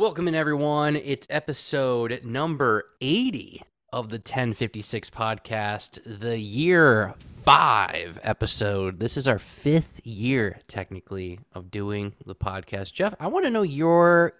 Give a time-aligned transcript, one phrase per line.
[0.00, 0.96] Welcome in, everyone.
[0.96, 3.62] It's episode number 80
[3.92, 7.12] of the 1056 podcast, the year
[7.44, 8.98] five episode.
[8.98, 12.94] This is our fifth year, technically, of doing the podcast.
[12.94, 14.32] Jeff, I want to know your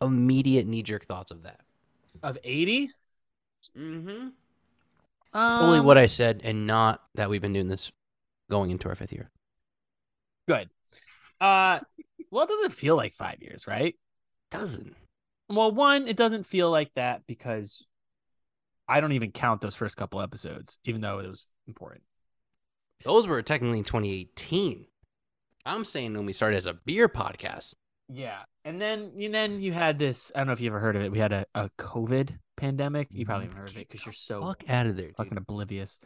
[0.00, 1.62] immediate knee jerk thoughts of that.
[2.22, 2.92] Of 80?
[3.76, 4.28] Mm-hmm.
[5.32, 7.90] Um, Only what I said, and not that we've been doing this
[8.48, 9.30] going into our fifth year.
[10.46, 10.70] Good.
[11.40, 11.80] Uh,
[12.30, 13.96] well, it doesn't feel like five years, right?
[14.52, 14.94] Doesn't.
[15.48, 17.84] Well, one, it doesn't feel like that because
[18.88, 22.02] I don't even count those first couple episodes, even though it was important.
[23.04, 24.86] Those were technically in 2018.
[25.64, 27.74] I'm saying when we started as a beer podcast.
[28.10, 30.32] Yeah, and then and then you had this.
[30.34, 31.12] I don't know if you ever heard of it.
[31.12, 33.08] We had a, a COVID pandemic.
[33.10, 33.56] You probably mm-hmm.
[33.56, 35.16] haven't heard of it because you're so Fuck out of there, dude.
[35.16, 35.98] fucking oblivious.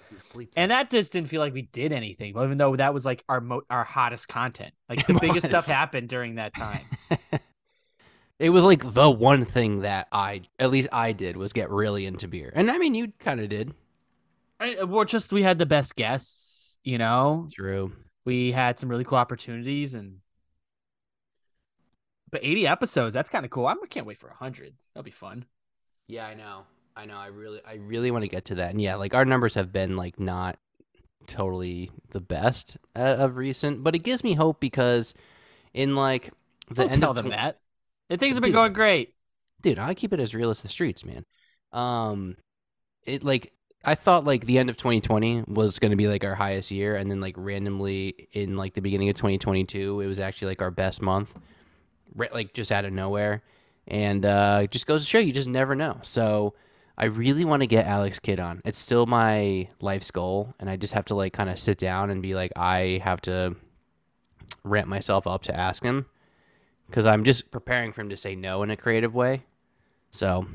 [0.56, 3.40] And that just didn't feel like we did anything, even though that was like our
[3.40, 4.74] mo- our hottest content.
[4.88, 6.82] Like the biggest stuff happened during that time.
[8.42, 12.06] it was like the one thing that I, at least I did, was get really
[12.06, 12.52] into beer.
[12.54, 13.72] And I mean, you kind of did.
[14.58, 16.78] I, well, just we had the best guests.
[16.84, 17.92] You know, True.
[18.24, 20.18] we had some really cool opportunities and
[22.30, 25.44] but 80 episodes that's kind of cool I'm- can't wait for 100 that'll be fun
[26.08, 26.62] Yeah, I know.
[26.96, 27.16] I know.
[27.16, 28.70] I really, I really want to get to that.
[28.70, 30.58] And yeah, like our numbers have been like not
[31.26, 35.14] totally the best uh, of recent, but it gives me hope because
[35.72, 36.32] in like
[36.68, 37.60] the don't end tell of them tw- that
[38.12, 38.56] and things have been Dude.
[38.56, 39.14] going great.
[39.62, 41.24] Dude i keep it as real as the streets man.
[41.72, 42.36] Um
[43.04, 43.52] it like
[43.84, 46.94] i thought like the end of 2020 was going to be like our highest year
[46.96, 50.70] and then like randomly in like the beginning of 2022 it was actually like our
[50.70, 51.34] best month
[52.14, 53.42] like just out of nowhere.
[53.88, 55.98] And uh it just goes to show you just never know.
[56.02, 56.54] So
[56.98, 58.60] i really want to get alex kidd on.
[58.64, 62.10] It's still my life's goal and i just have to like kind of sit down
[62.10, 63.56] and be like i have to
[64.64, 66.06] ramp myself up to ask him
[66.92, 69.42] because i'm just preparing for him to say no in a creative way
[70.10, 70.46] so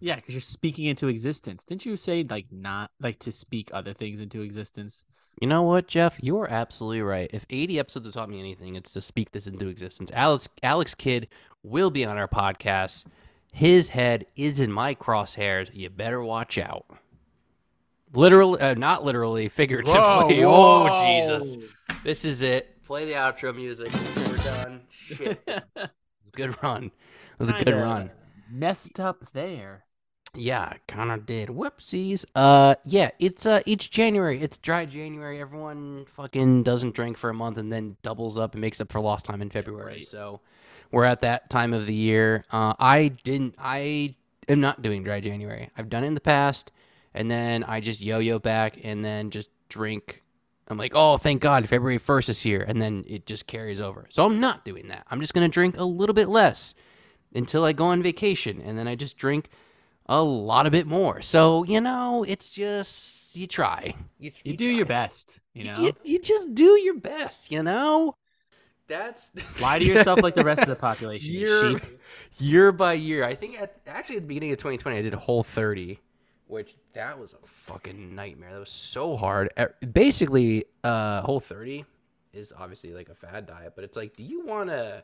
[0.00, 3.92] yeah because you're speaking into existence didn't you say like not like to speak other
[3.92, 5.04] things into existence
[5.40, 6.18] you know what, Jeff?
[6.22, 7.30] You're absolutely right.
[7.32, 10.10] If 80 episodes have taught me anything, it's to speak this into existence.
[10.14, 11.28] Alex Alex Kidd
[11.62, 13.04] will be on our podcast.
[13.52, 15.70] His head is in my crosshairs.
[15.72, 16.86] You better watch out.
[18.14, 20.00] Literally, uh, not literally, figuratively.
[20.44, 21.56] Oh Jesus!
[22.04, 22.82] This is it.
[22.84, 23.90] Play the outro music.
[24.44, 24.80] We're done.
[24.90, 25.42] Shit.
[25.76, 25.90] It
[26.24, 26.84] was a good run.
[26.86, 26.92] It
[27.38, 28.10] was a good run.
[28.50, 29.84] messed up there
[30.34, 31.48] Yeah, kind of did.
[31.50, 32.24] Whoopsies.
[32.34, 34.40] Uh, yeah, it's uh, it's January.
[34.40, 35.40] It's dry January.
[35.40, 39.00] Everyone fucking doesn't drink for a month and then doubles up and makes up for
[39.00, 39.96] lost time in February.
[39.96, 40.06] right.
[40.06, 40.40] So
[40.90, 42.44] we're at that time of the year.
[42.50, 43.54] Uh, I didn't.
[43.58, 44.14] I
[44.48, 45.70] am not doing dry January.
[45.76, 46.72] I've done it in the past,
[47.12, 50.22] and then I just yo-yo back and then just drink.
[50.68, 54.06] I'm like, oh, thank God, February 1st is here, and then it just carries over.
[54.10, 55.04] So I'm not doing that.
[55.10, 56.74] I'm just gonna drink a little bit less
[57.34, 59.48] until I go on vacation, and then I just drink
[60.06, 61.20] a lot of bit more.
[61.20, 63.94] So you know, it's just you try.
[64.18, 67.50] You, you do your best you know You, you just do your best.
[67.50, 68.14] You know,
[68.88, 69.30] that's
[69.60, 72.00] lie to yourself like the rest of the population year sheep.
[72.38, 73.24] year by year.
[73.24, 75.98] I think at, actually at the beginning of 2020, I did a whole 30,
[76.52, 78.52] which that was a fucking nightmare.
[78.52, 79.50] That was so hard.
[79.92, 81.86] Basically, uh, whole 30
[82.34, 85.02] is obviously like a fad diet, but it's like, do you want to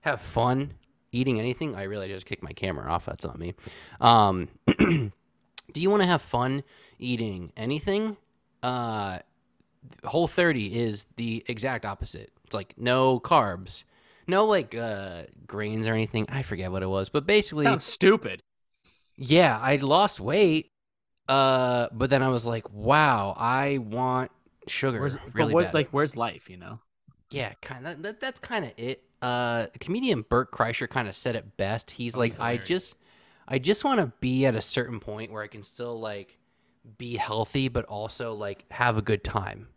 [0.00, 0.72] have fun
[1.12, 1.76] eating anything?
[1.76, 3.04] I really just kicked my camera off.
[3.04, 3.54] That's on me.
[4.00, 4.48] Um,
[4.78, 5.10] do
[5.74, 6.62] you want to have fun
[6.98, 8.16] eating anything?
[8.62, 9.18] Uh,
[10.04, 12.32] whole 30 is the exact opposite.
[12.46, 13.84] It's like no carbs,
[14.26, 16.24] no like uh grains or anything.
[16.30, 18.42] I forget what it was, but basically sounds stupid
[19.18, 20.70] yeah, I lost weight.
[21.28, 24.30] Uh but then I was like, wow, I want
[24.66, 25.74] sugar where's, but really where's bad.
[25.74, 26.80] like where's life you know
[27.30, 29.02] yeah, kind of that, that's kind of it.
[29.20, 31.90] Uh comedian Bert Kreischer kind of said it best.
[31.90, 32.94] He's Oh, like he's I just
[33.46, 36.38] I just want to be at a certain point where I can still like
[36.96, 39.68] be healthy but also like have a good time.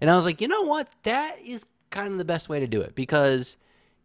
[0.00, 0.88] And I was like, you know what?
[1.02, 3.56] That is kind of the best way to do it because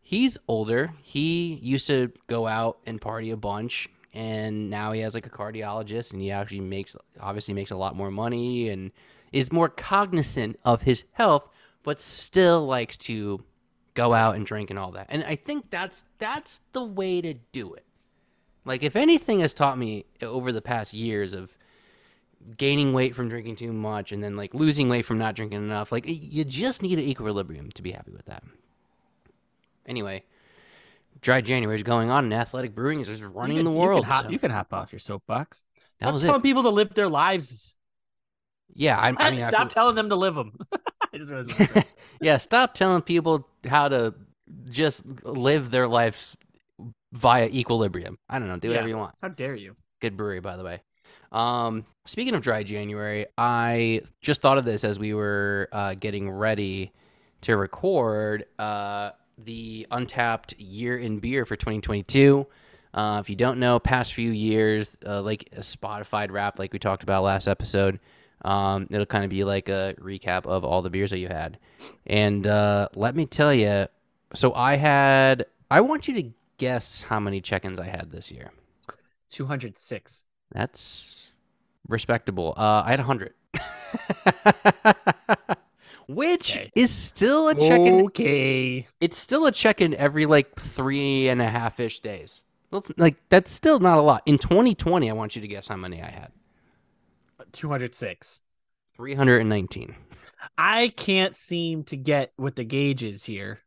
[0.01, 0.93] he's older.
[1.01, 5.29] He used to go out and party a bunch and now he has like a
[5.29, 8.91] cardiologist and he actually makes obviously makes a lot more money and
[9.31, 11.47] is more cognizant of his health
[11.83, 13.43] but still likes to
[13.93, 15.07] go out and drink and all that.
[15.09, 17.85] And I think that's that's the way to do it.
[18.65, 21.55] Like if anything has taught me over the past years of
[22.57, 25.91] gaining weight from drinking too much and then like losing weight from not drinking enough,
[25.91, 28.43] like you just need an equilibrium to be happy with that.
[29.85, 30.23] Anyway,
[31.21, 33.99] dry January is going on and athletic brewing is just running can, the world.
[33.99, 35.63] You can, hop, so you can hop off your soapbox.
[35.99, 36.27] that Stop was it.
[36.27, 37.75] telling people to live their lives.
[38.75, 40.57] Yeah, I, I mean, I stop feel- telling them to live them.
[41.13, 41.85] I just realized what I said.
[42.21, 44.13] yeah, stop telling people how to
[44.69, 46.35] just live their lives
[47.13, 48.17] via Equilibrium.
[48.29, 48.57] I don't know.
[48.57, 48.93] Do whatever Yeah.
[48.95, 49.15] you want.
[49.21, 49.75] How dare you?
[50.01, 50.81] Good brewery, by the way.
[51.31, 56.29] Um, speaking of dry January, I just thought of this as we were uh, getting
[56.29, 56.91] ready
[57.41, 62.47] to record uh, the Untappd Year in Beer for 2022.
[62.93, 66.79] Uh, if you don't know, past few years, uh, like a Spotify wrap, like we
[66.79, 67.99] talked about last episode,
[68.43, 71.57] um, it'll kind of be like a recap of all the beers that you had.
[72.05, 73.87] And uh, let me tell you,
[74.35, 78.51] so I had, I want you to guess how many check-ins I had this year.
[79.29, 80.25] 206.
[80.51, 81.33] That's
[81.87, 82.53] respectable.
[82.55, 83.33] Uh, I had 100.
[86.07, 86.71] Which Okay.
[86.75, 88.05] is still a check-in.
[88.05, 88.87] Okay.
[88.99, 92.43] It's still a check-in every like three and a half ish days.
[92.97, 94.23] Like that's still not a lot.
[94.25, 96.31] In 2020, I want you to guess how many I had.
[97.51, 98.41] 206.
[98.95, 99.95] 319.
[100.57, 103.59] I can't seem to get what the gauge is here.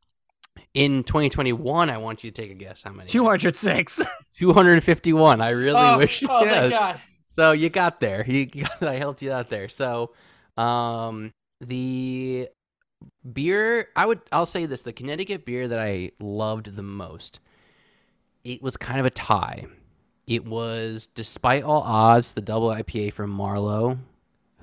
[0.74, 3.08] In 2021, I want you to take a guess how many.
[3.08, 4.02] 206.
[4.38, 5.40] 251.
[5.40, 6.22] I really oh, wish.
[6.28, 6.50] oh yeah.
[6.52, 7.00] thank God.
[7.28, 8.24] So you got there.
[8.26, 9.68] You got, I helped you out there.
[9.68, 10.12] So
[10.56, 12.49] um the
[13.32, 17.41] beer I would I'll say this, the Connecticut beer that I loved the most.
[18.44, 19.67] It was kind of a tie.
[20.26, 23.99] It was despite all odds the double IPA from Marlowe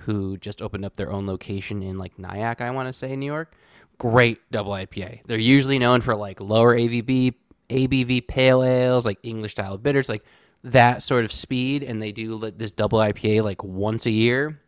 [0.04, 3.19] who just opened up their own location in like Nyack, I want to say, in
[3.19, 3.56] New York.
[3.98, 5.22] Great double IPA.
[5.25, 7.36] They're usually known for like lower AVB,
[7.69, 10.24] ABV pale ales, like English style bitters, like
[10.63, 11.84] that sort of speed.
[11.84, 14.60] And they do this double IPA like once a year.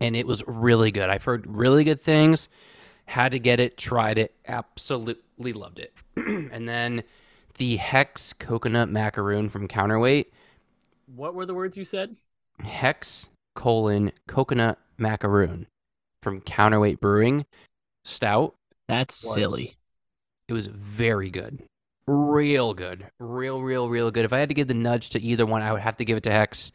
[0.00, 1.10] And it was really good.
[1.10, 2.48] I've heard really good things.
[3.06, 5.92] Had to get it, tried it, absolutely loved it.
[6.16, 7.02] and then
[7.58, 10.32] the Hex coconut macaroon from Counterweight.
[11.14, 12.16] What were the words you said?
[12.60, 15.66] Hex colon coconut macaroon
[16.22, 17.46] from Counterweight Brewing
[18.04, 18.54] Stout.
[18.88, 19.70] That's was- silly.
[20.48, 21.62] It was very good.
[22.06, 23.06] Real good.
[23.18, 24.26] Real, real, real good.
[24.26, 26.18] If I had to give the nudge to either one, I would have to give
[26.18, 26.70] it to Hex.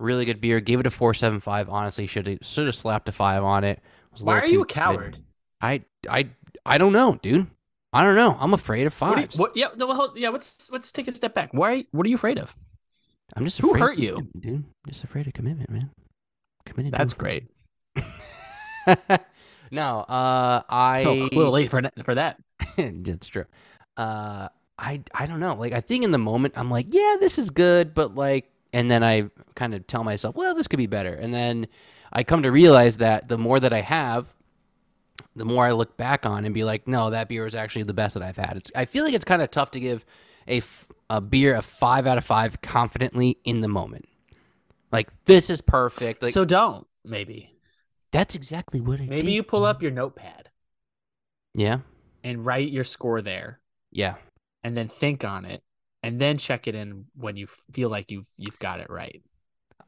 [0.00, 0.60] Really good beer.
[0.60, 1.68] Gave it a four seven five.
[1.68, 3.80] Honestly, should have should have slapped a five on it.
[4.20, 5.18] Why are you a coward?
[5.60, 6.30] I I
[6.66, 7.46] I don't know, dude.
[7.92, 8.36] I don't know.
[8.40, 9.38] I'm afraid of What, you- fives.
[9.38, 9.56] what?
[9.56, 9.68] Yeah.
[9.76, 9.92] No.
[9.94, 10.30] hold- Yeah.
[10.30, 11.50] Let's let's take a step back.
[11.52, 11.84] Why?
[11.92, 12.56] What are you afraid of?
[13.36, 13.80] I'm just Who afraid.
[13.80, 14.28] hurt of you?
[14.40, 14.64] dude?
[14.88, 15.90] Just afraid of commitment, man.
[16.64, 16.92] Committed.
[16.92, 17.44] That's great.
[19.70, 22.38] no, uh, I Oh, a little late for that- for that.
[22.76, 23.44] That's true.
[23.96, 24.48] Uh,
[24.78, 25.54] I I don't know.
[25.54, 28.90] Like I think in the moment I'm like, yeah, this is good, but like, and
[28.90, 31.66] then I kind of tell myself, well, this could be better, and then
[32.12, 34.34] I come to realize that the more that I have,
[35.36, 37.94] the more I look back on and be like, no, that beer was actually the
[37.94, 38.56] best that I've had.
[38.56, 40.04] It's I feel like it's kind of tough to give
[40.48, 40.62] a,
[41.08, 44.06] a beer a five out of five confidently in the moment.
[44.92, 46.22] Like this is perfect.
[46.22, 47.54] Like so don't maybe.
[48.12, 49.32] that's exactly what I Maybe did.
[49.32, 50.48] you pull up your notepad
[51.54, 51.80] Yeah,
[52.24, 54.16] and write your score there, yeah.
[54.62, 55.62] and then think on it,
[56.02, 59.22] and then check it in when you feel like you've you've got it right.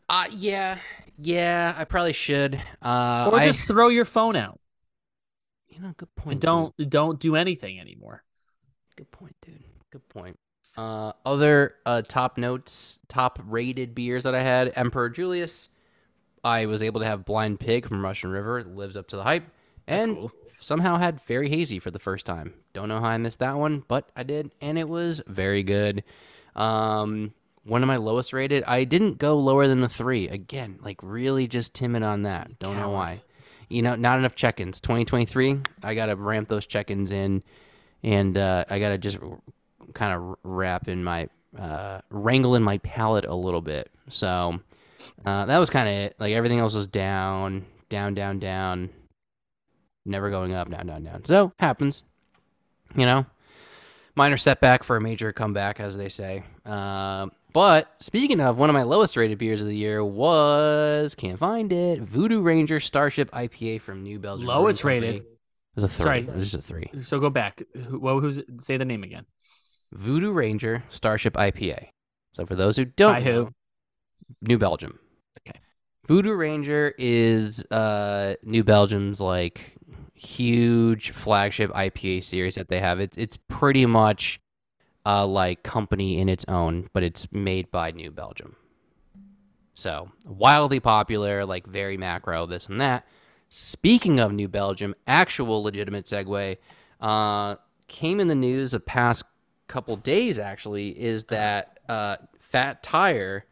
[0.09, 0.79] Uh yeah,
[1.19, 1.75] yeah.
[1.77, 2.57] I probably should.
[2.83, 4.61] Uh, or I- just throw your phone out
[5.69, 6.33] You know, good point.
[6.33, 8.23] and don't don't do anything anymore.
[8.97, 9.63] Good point, dude.
[9.91, 10.39] Good point.
[10.77, 15.69] Uh, other uh, top notes, top rated beers that I had: Emperor Julius.
[16.45, 18.59] I was able to have Blind Pig from Russian River.
[18.59, 19.45] It lives up to the hype,
[19.87, 20.33] That's and cool.
[20.63, 22.55] Somehow had Very Hazy for the first time.
[22.73, 26.05] Don't know how I missed that one, but I did, and it was very good.
[26.55, 27.35] Um,
[27.65, 28.63] one of my lowest rated.
[28.65, 30.29] I didn't go lower than a three.
[30.29, 32.59] Again, like really just timid on that.
[32.61, 33.23] Don't know why.
[33.69, 34.81] You know, not enough check-ins.
[34.81, 35.59] 2023.
[35.83, 37.43] I gotta ramp those check-ins in,
[38.05, 39.19] and uh, I gotta just
[39.95, 43.91] kind of wrap in my uh, wrangle in my palate a little bit.
[44.11, 44.61] So
[45.25, 46.17] uh, that was kind of it.
[46.21, 48.91] Like everything else was down, down, down, down,
[50.05, 51.25] never going up, down, down, down.
[51.25, 52.03] So happens,
[52.97, 53.27] you know.
[54.15, 56.45] Minor setback for a major comeback, as they say.
[56.67, 61.39] Um, but speaking of, one of my lowest rated beers of the year was can't
[61.39, 62.01] find it.
[62.01, 64.47] Voodoo Ranger Starship IPA from New Belgium.
[64.47, 65.17] Lowest rated.
[65.17, 65.27] It
[65.77, 66.05] was a three.
[66.05, 66.21] Sorry.
[66.21, 66.91] It was just a three.
[67.03, 67.63] So go back.
[67.75, 69.25] Who, well, who's say the name again?
[69.93, 71.89] Voodoo Ranger Starship IPA.
[72.33, 73.33] So for those who don't By who?
[73.33, 73.51] know,
[74.43, 74.99] New Belgium.
[75.41, 75.59] Okay.
[76.07, 79.72] Voodoo Ranger is uh New Belgium's like
[80.23, 83.01] huge flagship IPA series that they have.
[83.01, 84.41] It, it's pretty much
[85.05, 88.57] uh like company in its own, but it's made by New Belgium.
[89.75, 93.07] So wildly popular, like very macro, this and that.
[93.49, 96.57] Speaking of New Belgium, actual legitimate segue,
[97.01, 97.57] uh,
[97.89, 99.25] came in the news the past
[99.69, 103.45] couple days actually is that uh, Fat Tire,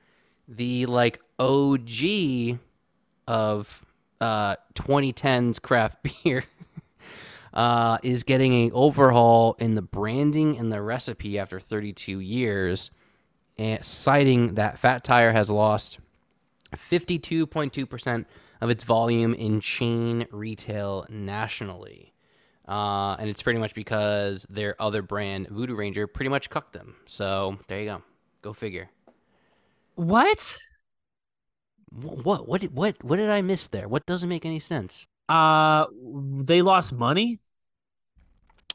[0.48, 2.58] the like OG
[3.26, 3.84] of
[4.20, 6.44] uh, 2010s craft beer,
[7.54, 12.90] uh, is getting an overhaul in the branding and the recipe after 32 years,
[13.58, 15.98] and citing that Fat Tire has lost
[16.76, 18.24] 52.2%
[18.60, 22.12] of its volume in chain retail nationally.
[22.68, 26.94] Uh, and it's pretty much because their other brand, Voodoo Ranger, pretty much cucked them.
[27.06, 28.02] So there you go.
[28.42, 28.88] Go figure.
[29.96, 30.56] What?
[31.92, 32.48] Wh- What?
[32.48, 32.60] What?
[32.60, 33.02] Did, what?
[33.04, 33.88] What did I miss there?
[33.88, 35.06] What doesn't make any sense?
[35.28, 37.38] Uh, they lost money.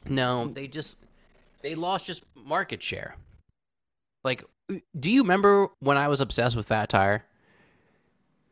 [0.07, 0.97] No, they just
[1.61, 3.15] they lost just market share.
[4.23, 4.43] Like,
[4.99, 7.25] do you remember when I was obsessed with Fat Tire?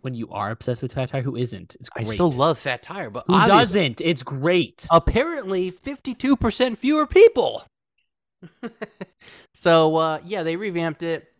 [0.01, 1.75] When you are obsessed with Fat Tire, who isn't?
[1.79, 2.07] It's great.
[2.07, 4.01] I still love Fat Tire, but Who doesn't?
[4.01, 4.85] It's great.
[4.91, 7.63] apparently 52% fewer people.
[9.53, 11.31] so uh, yeah, they revamped it.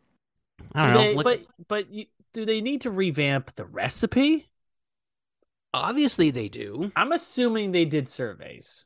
[0.73, 1.01] I don't Do know.
[1.07, 4.47] they- look- but but you, do they need to revamp the recipe?
[5.73, 6.91] obviously they do.
[6.95, 8.85] I'm assuming they did surveys.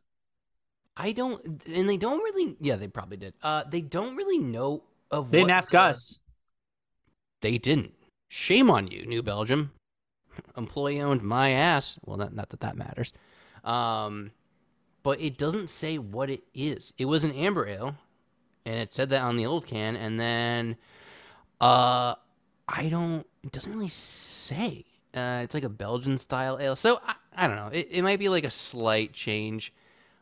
[0.95, 2.55] I don't, and they don't really.
[2.59, 3.33] Yeah, they probably did.
[3.43, 5.29] Uh, they don't really know of.
[5.29, 6.21] They didn't what ask the- us.
[7.41, 7.93] They didn't.
[8.29, 9.71] Shame on you, New Belgium.
[10.57, 11.99] Employee owned my ass.
[12.05, 13.13] Well, not, not that that matters.
[13.63, 14.31] Um,
[15.03, 16.93] but it doesn't say what it is.
[16.97, 17.95] It was an amber ale,
[18.65, 20.77] and it said that on the old can, and then,
[21.61, 22.15] uh,
[22.67, 23.25] I don't.
[23.43, 24.85] It doesn't really say.
[25.15, 26.75] Uh, it's like a Belgian style ale.
[26.75, 27.69] So I, I don't know.
[27.71, 29.73] It, it might be like a slight change.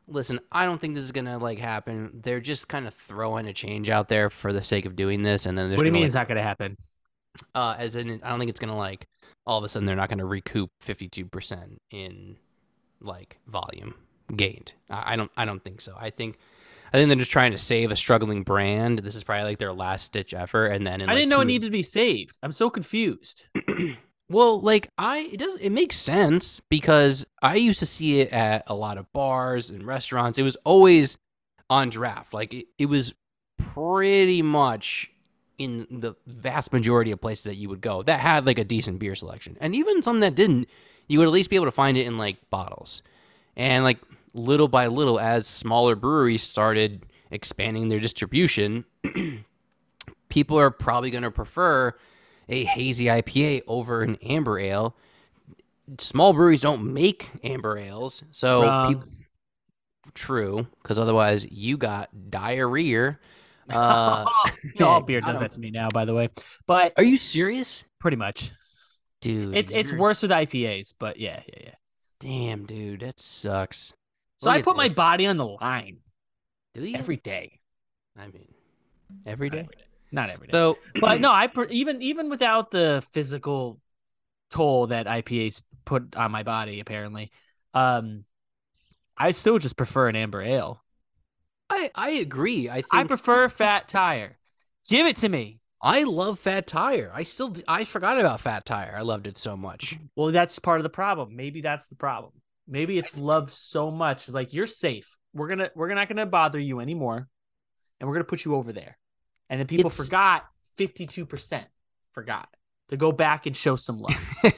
[0.07, 2.21] Listen, I don't think this is gonna like happen.
[2.23, 5.45] They're just kind of throwing a change out there for the sake of doing this,
[5.45, 6.77] and then What do you mean like, it's not going to happen?
[7.53, 9.07] uh, as in, I don't think it's gonna like
[9.45, 12.37] all of a sudden they're not gonna recoup fifty two percent in
[13.01, 13.95] like volume
[14.35, 14.73] gained.
[14.89, 15.31] I, I don't.
[15.35, 15.95] I don't think so.
[15.99, 16.37] I think.
[16.93, 18.99] I think they're just trying to save a struggling brand.
[18.99, 21.41] This is probably like their last ditch effort, and then in, I like, didn't know
[21.41, 22.37] it needed to be saved.
[22.41, 23.47] I'm so confused.
[24.29, 25.55] Well, like I, it does.
[25.55, 29.85] It makes sense because I used to see it at a lot of bars and
[29.85, 30.37] restaurants.
[30.37, 31.17] It was always
[31.69, 32.33] on draft.
[32.33, 33.13] Like it, it was
[33.57, 35.11] pretty much
[35.57, 38.99] in the vast majority of places that you would go that had like a decent
[38.99, 40.67] beer selection, and even some that didn't,
[41.07, 43.03] you would at least be able to find it in like bottles.
[43.55, 43.99] And like
[44.35, 48.85] little by little, as smaller breweries started expanding their distribution,
[50.29, 51.93] people are probably going to prefer
[52.49, 54.95] a hazy IPA over an amber ale.
[55.99, 58.95] Small breweries don't make amber ales, so Wrong.
[58.95, 59.11] peop-
[60.13, 63.19] true because otherwise you got diarrhea.
[63.67, 64.25] Uh,
[64.63, 66.29] You know, all beer does that to me now, by the way.
[66.67, 68.51] But are you serious, pretty much,
[69.21, 69.57] dude?
[69.57, 70.93] it, it's worse with IPAs.
[70.99, 71.73] But yeah, yeah, yeah.
[72.19, 73.91] Damn, dude, that sucks.
[74.45, 75.97] So Look I put my body on the line
[76.75, 76.95] Do you?
[76.95, 77.61] every day.
[78.15, 78.53] I mean,
[79.25, 79.67] every day.
[80.11, 80.51] Not every day.
[80.51, 83.81] So, but no, I even even without the physical
[84.51, 87.31] toll that IPAs put on my body, apparently,
[87.73, 88.23] um,
[89.17, 90.79] I still just prefer an amber ale.
[91.67, 92.69] I I agree.
[92.69, 94.37] I think I prefer Fat Tire.
[94.87, 95.59] Give it to me.
[95.81, 97.11] I love Fat Tire.
[97.11, 98.93] I still I forgot about Fat Tire.
[98.95, 99.97] I loved it so much.
[100.15, 101.35] Well, that's part of the problem.
[101.35, 102.33] Maybe that's the problem.
[102.67, 104.23] Maybe it's loved so much.
[104.23, 105.17] It's like you're safe.
[105.33, 107.27] We're gonna we're not gonna bother you anymore,
[107.99, 108.97] and we're gonna put you over there.
[109.49, 110.45] And then people It's- forgot
[110.75, 111.67] fifty two percent
[112.13, 112.49] forgot
[112.89, 114.15] to go back and show some love.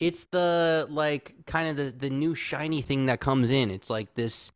[0.00, 3.70] it's the like kind of the the new shiny thing that comes in.
[3.70, 4.52] It's like this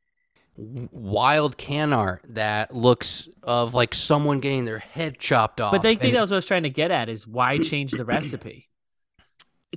[0.56, 5.72] wild can art that looks of like someone getting their head chopped off.
[5.72, 7.92] But they think and- that what I was trying to get at is why change
[7.92, 8.68] the recipe?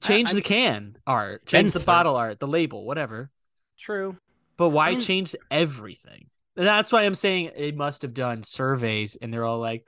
[0.01, 3.29] Change I- the can art, change the bottle art, the label, whatever.
[3.79, 4.17] true.
[4.57, 6.29] But why mean- change everything?
[6.55, 9.87] That's why I'm saying it must have done surveys and they're all like,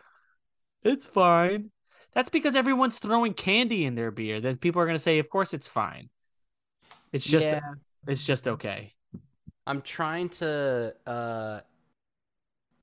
[0.83, 1.71] it's fine.
[2.13, 4.39] That's because everyone's throwing candy in their beer.
[4.39, 6.09] Then people are gonna say, of course it's fine.
[7.11, 7.59] It's just yeah.
[8.07, 8.93] it's just okay.
[9.67, 11.59] I'm trying to uh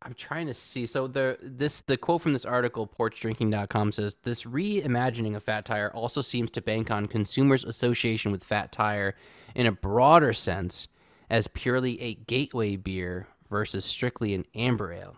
[0.05, 0.87] I'm trying to see.
[0.87, 5.91] So the this the quote from this article, porchdrinking.com says this reimagining of Fat Tire
[5.95, 9.15] also seems to bank on consumers' association with Fat Tire
[9.55, 10.89] in a broader sense
[11.31, 15.17] as purely a gateway beer versus strictly an amber ale.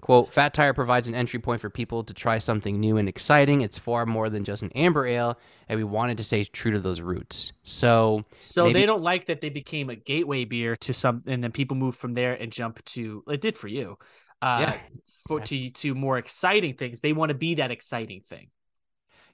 [0.00, 3.60] Quote, Fat Tire provides an entry point for people to try something new and exciting.
[3.62, 5.38] It's far more than just an amber ale,
[5.68, 7.52] and we wanted to stay true to those roots.
[7.64, 11.42] So So Maybe- they don't like that they became a gateway beer to some, and
[11.42, 13.24] then people move from there and jump to.
[13.28, 13.98] It did for you,
[14.40, 14.78] uh, Yeah.
[15.26, 17.00] for to to more exciting things.
[17.00, 18.50] They want to be that exciting thing.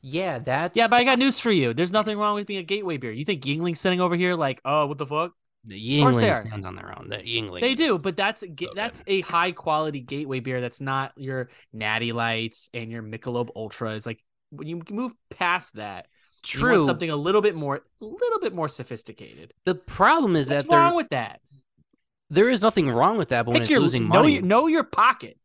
[0.07, 1.73] yeah, that's Yeah, but I got news for you.
[1.73, 3.11] There's nothing wrong with being a gateway beer.
[3.13, 5.33] You think Yuengling's sitting over here like, oh, what the fuck?
[5.67, 7.09] The Yuengling stands on their own.
[7.09, 7.61] The Yuengling.
[7.61, 9.13] They do, but that's a so that's good.
[9.13, 10.61] a high quality gateway beer.
[10.61, 14.05] That's not your Natty Lights and your Michelob Ultras.
[14.05, 16.07] Like when you move past that,
[16.43, 16.85] true.
[16.85, 19.55] something a little bit more, a little bit more sophisticated.
[19.65, 21.41] the problem is What's that wrong with that?
[22.31, 24.43] there is nothing wrong with that, but when Pick it's your, losing know, money, your,
[24.43, 25.39] know your pocket.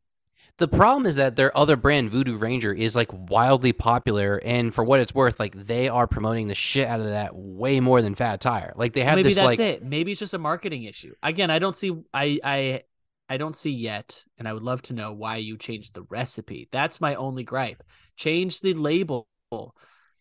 [0.59, 4.83] The problem is that their other brand, Voodoo Ranger, is like wildly popular, and for
[4.83, 8.13] what it's worth, like they are promoting the shit out of that way more than
[8.13, 8.73] Fat Tire.
[8.75, 9.23] Like they have this.
[9.23, 9.83] Maybe this that's like it.
[9.83, 11.13] Maybe it's just a marketing issue.
[11.23, 11.93] Again, I don't see.
[12.13, 12.83] I I
[13.29, 16.67] I don't see yet, and I would love to know why you changed the recipe.
[16.71, 17.81] That's my only gripe.
[18.17, 19.27] Change the label.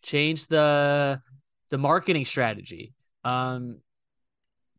[0.03, 1.21] Change the
[1.71, 2.95] the marketing strategy.
[3.25, 3.81] Um,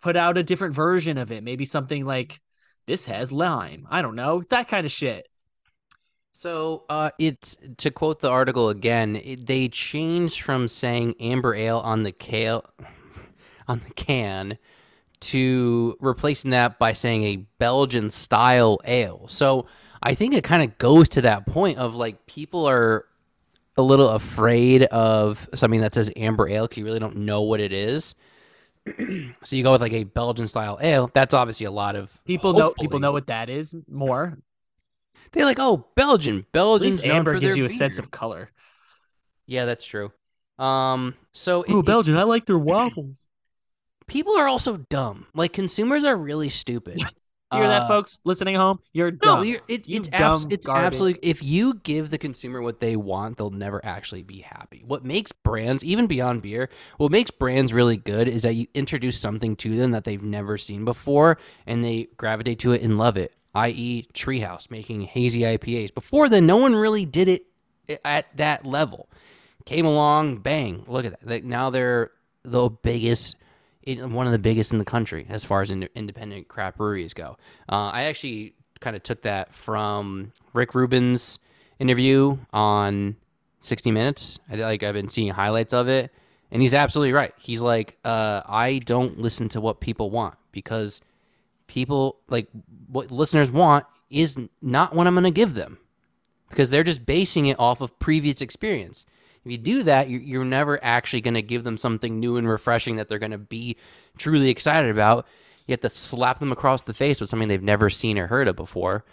[0.01, 1.43] put out a different version of it.
[1.43, 2.39] Maybe something like
[2.87, 3.85] this has lime.
[3.89, 5.27] I don't know that kind of shit.
[6.31, 9.15] So, uh, it's to quote the article again.
[9.17, 12.65] It, they changed from saying amber ale on the kale
[13.67, 14.57] on the can
[15.21, 19.27] to replacing that by saying a Belgian style ale.
[19.27, 19.67] So,
[20.01, 23.05] I think it kind of goes to that point of like people are
[23.77, 27.59] a little afraid of something that says amber ale because you really don't know what
[27.59, 28.15] it is.
[29.43, 31.09] so you go with like a Belgian style ale.
[31.13, 34.37] That's obviously a lot of People know people know what that is more.
[35.31, 36.39] They're like, oh, Belgian.
[36.39, 38.51] At Belgians least known amber for gives their you a sense of color.
[39.47, 40.11] Yeah, that's true.
[40.57, 42.15] Um, so it- Ooh, it- Belgian.
[42.17, 43.27] I like their waffles.
[44.07, 45.27] people are also dumb.
[45.33, 47.01] Like consumers are really stupid.
[47.51, 48.77] You hear that, Uh, folks listening home?
[48.93, 49.39] You're dumb.
[49.39, 50.85] No, you're, it, You it's abs- dumb it's garbage.
[50.85, 51.27] absolutely.
[51.27, 54.83] If you give the consumer what they want, they'll never actually be happy.
[54.85, 59.19] What makes brands, even beyond beer, what makes brands really good is that you introduce
[59.19, 63.17] something to them that they've never seen before, and they gravitate to it and love
[63.17, 63.33] it.
[63.53, 65.93] I.e., Treehouse making hazy IPAs.
[65.93, 67.45] Before then, no one really did it
[68.05, 69.09] at that level.
[69.65, 70.83] Came along, bang!
[70.87, 71.43] Look at that.
[71.43, 72.11] Now they're
[72.43, 73.35] the biggest
[73.97, 77.37] one of the biggest in the country as far as ind- independent craft breweries go.
[77.67, 81.39] Uh, I actually kind of took that from Rick Rubin's
[81.79, 83.15] interview on
[83.61, 84.39] 60 Minutes.
[84.49, 86.13] I like I've been seeing highlights of it,
[86.51, 87.33] and he's absolutely right.
[87.39, 91.01] He's like, uh, I don't listen to what people want because
[91.69, 92.49] people like
[92.87, 95.77] what listeners want is not what I'm going to give them
[96.49, 99.05] because they're just basing it off of previous experience.
[99.45, 102.49] If you do that, you're, you're never actually going to give them something new and
[102.49, 103.77] refreshing that they're going to be
[104.17, 105.25] truly excited about.
[105.65, 108.47] You have to slap them across the face with something they've never seen or heard
[108.47, 109.05] of before.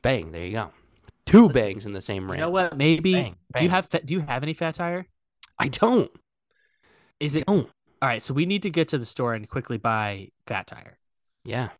[0.00, 0.32] Bang!
[0.32, 0.70] There you go.
[1.26, 2.76] Two Listen, bangs in the same You know what?
[2.78, 5.06] Maybe Bang, do you have do you have any fat tire?
[5.58, 6.10] I don't.
[7.20, 7.68] Is it Don't.
[8.00, 8.22] all right?
[8.22, 10.98] So we need to get to the store and quickly buy fat tire,
[11.44, 11.70] Yeah.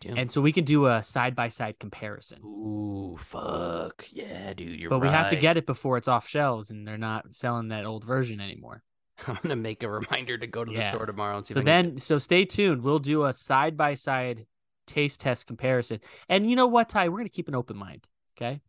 [0.00, 0.14] Do.
[0.16, 2.40] and so we can do a side by side comparison.
[2.44, 4.06] Ooh, fuck.
[4.10, 4.78] Yeah, dude.
[4.78, 7.68] You're But we have to get it before it's off shelves and they're not selling
[7.68, 8.82] that old version anymore.
[9.26, 11.66] I'm gonna make a reminder to go to the store tomorrow and see So if
[11.66, 12.82] I can then, so stay tuned.
[12.82, 14.46] We'll do a side by side
[14.86, 16.00] taste test comparison.
[16.28, 17.08] And you know what, Ty?
[17.08, 18.06] We're gonna keep an open mind.
[18.36, 18.60] Okay.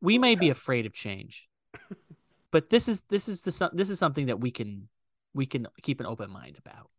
[0.00, 1.48] We may be afraid of change,
[2.50, 4.88] but this is this is the this is something that we can
[5.34, 6.90] we can keep an open mind about.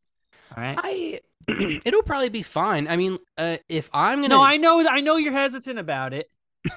[0.55, 0.77] All right.
[0.81, 1.19] I
[1.85, 2.87] it'll probably be fine.
[2.87, 6.29] I mean, uh, if I'm gonna No, I know I know you're hesitant about it.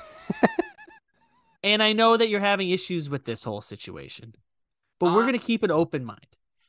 [1.62, 4.34] and I know that you're having issues with this whole situation.
[5.00, 6.26] But we're Uh, going to keep an open mind.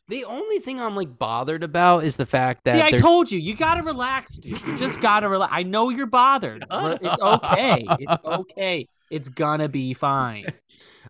[0.08, 3.32] the only thing I'm like bothered about is the fact that See, I they're- told
[3.32, 4.62] you, you got to relax, dude.
[4.64, 5.52] You just got to relax.
[5.56, 6.66] I know you're bothered.
[6.72, 7.86] It's okay.
[8.00, 8.88] It's okay.
[9.10, 10.46] It's going to be fine.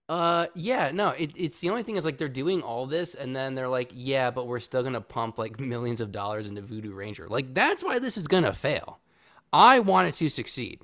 [0.08, 3.36] Uh, yeah, no, it, it's the only thing is like they're doing all this, and
[3.36, 6.94] then they're like, yeah, but we're still gonna pump like millions of dollars into Voodoo
[6.94, 7.28] Ranger.
[7.28, 9.00] Like that's why this is gonna fail.
[9.52, 10.82] I want it to succeed.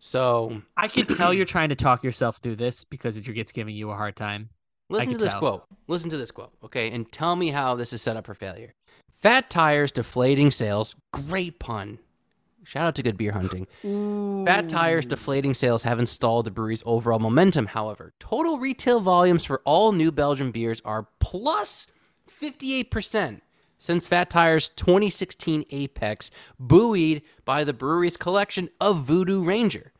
[0.00, 3.74] So I can tell you're trying to talk yourself through this because your kid's giving
[3.74, 4.48] you a hard time.
[4.88, 5.40] listen to this tell.
[5.40, 5.64] quote.
[5.88, 8.74] Listen to this quote, okay, and tell me how this is set up for failure.
[9.20, 10.94] Fat tires deflating sales.
[11.12, 11.98] Great pun.
[12.68, 13.66] Shout out to good beer hunting.
[14.44, 17.64] Fat tires deflating sales have installed the brewery's overall momentum.
[17.64, 21.86] However, total retail volumes for all New Belgium beers are plus
[22.42, 23.40] 58%
[23.78, 29.94] since Fat Tire's 2016 Apex, buoyed by the brewery's collection of Voodoo Ranger.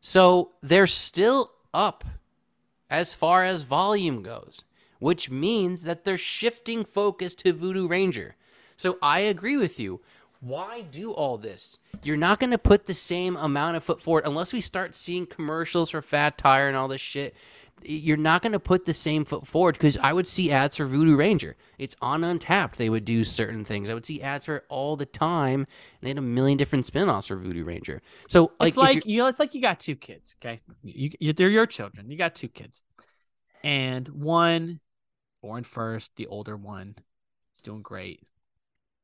[0.00, 2.04] So they're still up
[2.88, 4.62] as far as volume goes,
[5.00, 8.36] which means that they're shifting focus to Voodoo Ranger.
[8.76, 10.00] So I agree with you.
[10.40, 11.78] Why do all this?
[12.02, 15.26] You're not going to put the same amount of foot forward unless we start seeing
[15.26, 17.34] commercials for Fat Tire and all this shit.
[17.82, 20.86] You're not going to put the same foot forward because I would see ads for
[20.86, 21.56] Voodoo Ranger.
[21.78, 22.76] It's on Untappd.
[22.76, 23.88] They would do certain things.
[23.88, 25.60] I would see ads for it all the time.
[25.60, 25.66] And
[26.02, 28.02] they had a million different spin-offs for Voodoo Ranger.
[28.28, 30.36] So like, it's like you know, it's like you got two kids.
[30.40, 32.10] Okay, you, you they're your children.
[32.10, 32.82] You got two kids,
[33.62, 34.80] and one
[35.42, 36.96] born first, the older one
[37.54, 38.22] is doing great.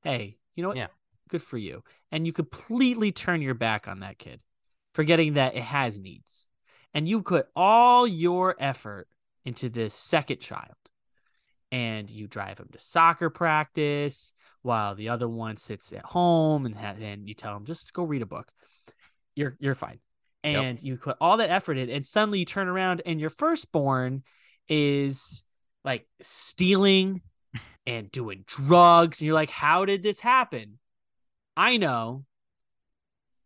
[0.02, 0.76] Hey, you know what?
[0.76, 0.88] Yeah.
[1.28, 1.82] Good for you.
[2.12, 4.40] And you completely turn your back on that kid,
[4.94, 6.48] forgetting that it has needs,
[6.94, 9.08] and you put all your effort
[9.44, 10.74] into this second child,
[11.70, 16.76] and you drive them to soccer practice while the other one sits at home and
[16.76, 18.50] ha- and you tell them just go read a book.
[19.34, 20.00] You're you're fine.
[20.44, 20.62] Yep.
[20.62, 24.22] And you put all that effort in, and suddenly you turn around and your firstborn
[24.68, 25.44] is
[25.84, 27.22] like stealing
[27.86, 30.78] and doing drugs, and you're like, how did this happen?
[31.56, 32.24] I know.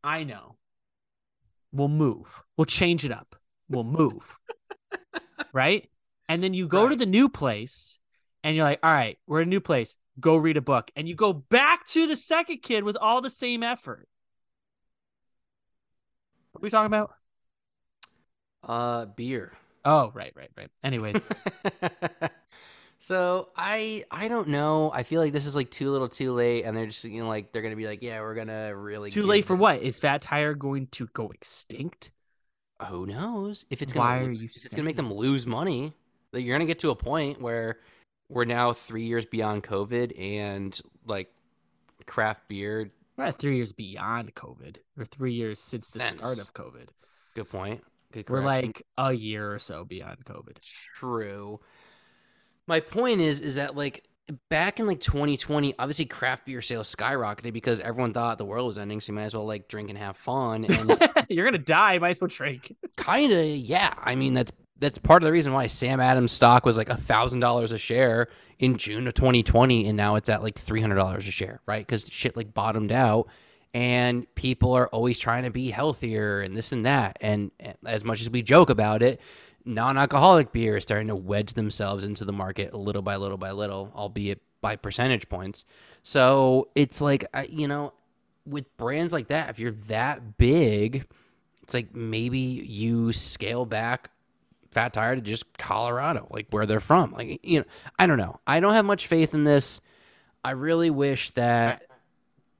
[0.02, 0.56] I know.
[1.72, 2.42] We'll move.
[2.56, 3.36] We'll change it up.
[3.68, 4.36] We'll move.
[5.52, 5.88] right?
[6.28, 7.98] And then you go to the new place
[8.42, 9.96] and you're like, all right, we're in a new place.
[10.18, 10.90] Go read a book.
[10.96, 14.08] And you go back to the second kid with all the same effort.
[16.52, 17.12] What are we talking about?
[18.62, 19.52] Uh, beer.
[19.84, 20.68] Oh, right, right, right.
[20.84, 21.16] Anyways,
[23.00, 24.92] so I I don't know.
[24.92, 27.28] I feel like this is like too little, too late, and they're just you know
[27.28, 29.80] like they're gonna be like, yeah, we're gonna really too late for what?
[29.80, 32.10] Is Fat Tire going to go extinct?
[32.88, 35.94] Who knows if it's gonna Why are you if it's gonna make them lose money?
[36.34, 37.78] Like you're gonna get to a point where
[38.28, 41.32] we're now three years beyond COVID, and like
[42.04, 42.90] craft beer.
[43.16, 46.88] We're at three years beyond COVID, or three years since the start of COVID.
[47.34, 47.82] Good point.
[48.12, 50.60] Good We're like a year or so beyond COVID.
[50.60, 51.60] True.
[52.70, 54.04] My point is, is that like
[54.48, 58.78] back in like 2020, obviously craft beer sales skyrocketed because everyone thought the world was
[58.78, 60.64] ending, so you might as well like drink and have fun.
[60.66, 60.96] And
[61.28, 61.98] You're gonna die.
[61.98, 62.76] Might as well drink.
[62.96, 63.92] kind of, yeah.
[63.98, 66.96] I mean, that's that's part of the reason why Sam Adams stock was like a
[66.96, 68.28] thousand dollars a share
[68.60, 71.84] in June of 2020, and now it's at like three hundred dollars a share, right?
[71.84, 73.26] Because shit like bottomed out,
[73.74, 77.18] and people are always trying to be healthier and this and that.
[77.20, 77.50] And
[77.84, 79.20] as much as we joke about it,
[79.64, 83.92] non-alcoholic beer is starting to wedge themselves into the market little by little by little,
[83.94, 85.64] albeit by percentage points.
[86.02, 87.92] So it's like you know,
[88.46, 91.06] with brands like that, if you're that big,
[91.62, 94.10] it's like maybe you scale back
[94.70, 97.12] Fat Tire to just Colorado, like where they're from.
[97.12, 97.66] Like you know,
[97.98, 98.40] I don't know.
[98.46, 99.80] I don't have much faith in this.
[100.42, 101.82] I really wish that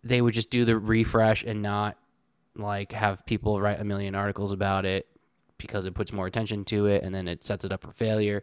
[0.04, 1.96] they would just do the refresh and not
[2.56, 5.06] like have people write a million articles about it
[5.60, 8.42] because it puts more attention to it and then it sets it up for failure.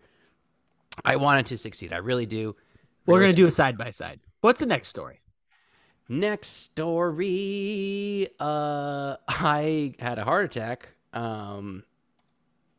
[1.05, 1.93] I want it to succeed.
[1.93, 2.55] I really do.
[3.05, 4.19] We're gonna do a side by side.
[4.41, 5.21] What's the next story?
[6.09, 8.27] Next story.
[8.39, 10.95] Uh, I had a heart attack.
[11.13, 11.83] Um,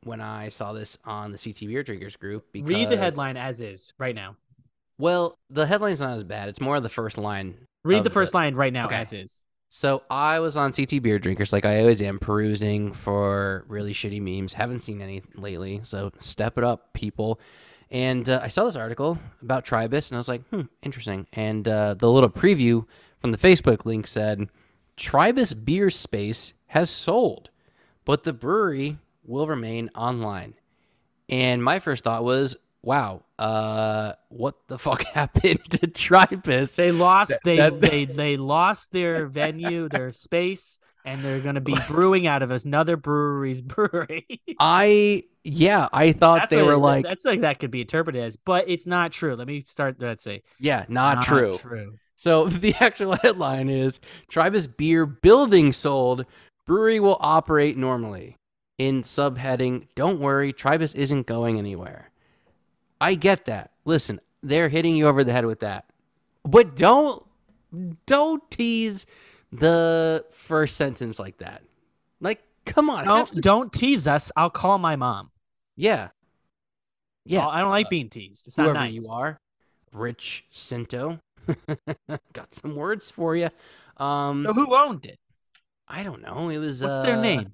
[0.05, 2.47] when I saw this on the CT Beer Drinkers group.
[2.53, 4.37] Because, Read the headline as is right now.
[4.97, 6.49] Well, the headline's not as bad.
[6.49, 7.55] It's more of the first line.
[7.85, 8.97] Read the first line right now Okay.
[8.97, 9.45] as is.
[9.71, 14.21] So I was on CT Beer Drinkers, like I always am, perusing for really shitty
[14.21, 14.55] memes.
[14.55, 17.39] Haven't seen any lately, so step it up, people.
[17.91, 21.27] And uh, I saw this article about Tribus, and I was like, hmm, interesting.
[21.33, 22.87] And uh, the little preview
[23.21, 24.49] from the Facebook link said,
[24.97, 27.51] Tribus beer space has sold,
[28.05, 30.55] but the brewery will remain online.
[31.29, 32.57] And my first thought was,
[32.89, 36.75] wow, uh, what the fuck happened to Tribus?
[36.75, 37.39] They lost.
[37.45, 42.43] They that- they they lost their venue, their space, and they're gonna be brewing out
[42.43, 44.27] of another brewery's brewery.
[44.59, 48.23] I yeah, I thought That's they were it- like that's like that could be interpreted
[48.23, 49.37] as, but it's not true.
[49.37, 49.97] Let me start.
[50.01, 51.59] Let's say yeah, not, true.
[51.59, 51.95] True.
[52.17, 56.25] So the actual headline is Tribus beer building sold,
[56.67, 58.37] brewery will operate normally.
[58.79, 62.11] In subheading, don't worry, Tribus isn't going anywhere.
[63.01, 63.73] I get that.
[63.85, 65.87] Listen, they're hitting you over the head with that.
[66.45, 67.25] But don't
[68.07, 69.07] don't tease
[69.53, 71.63] the first sentence like that.
[72.21, 73.05] Like, come on.
[73.05, 74.33] Don't some- don't tease us.
[74.37, 75.31] I'll call my mom.
[75.77, 76.09] yeah.
[77.25, 77.45] Yeah.
[77.45, 78.47] Oh, I don't like uh, being teased.
[78.47, 78.95] It's not nice.
[78.95, 79.39] you are,
[79.93, 81.21] Rich Cinto.
[82.33, 83.51] Got some words for you.
[83.99, 85.19] Um, So who owned it?
[85.87, 86.49] I don't know.
[86.49, 87.53] It was What's their uh, name?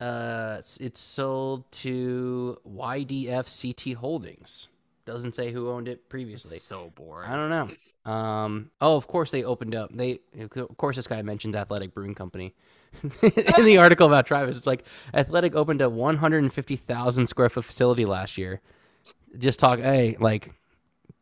[0.00, 4.68] Uh, it's, it's sold to YDF CT Holdings.
[5.04, 6.58] Doesn't say who owned it previously.
[6.58, 7.30] So boring.
[7.30, 8.10] I don't know.
[8.10, 8.70] Um.
[8.80, 9.90] Oh, of course they opened up.
[9.92, 12.54] They, of course, this guy mentioned Athletic Brewing Company
[13.22, 14.56] in the article about Tribus.
[14.56, 18.60] It's like Athletic opened a 150,000 square foot facility last year.
[19.36, 19.80] Just talk.
[19.80, 20.52] Hey, like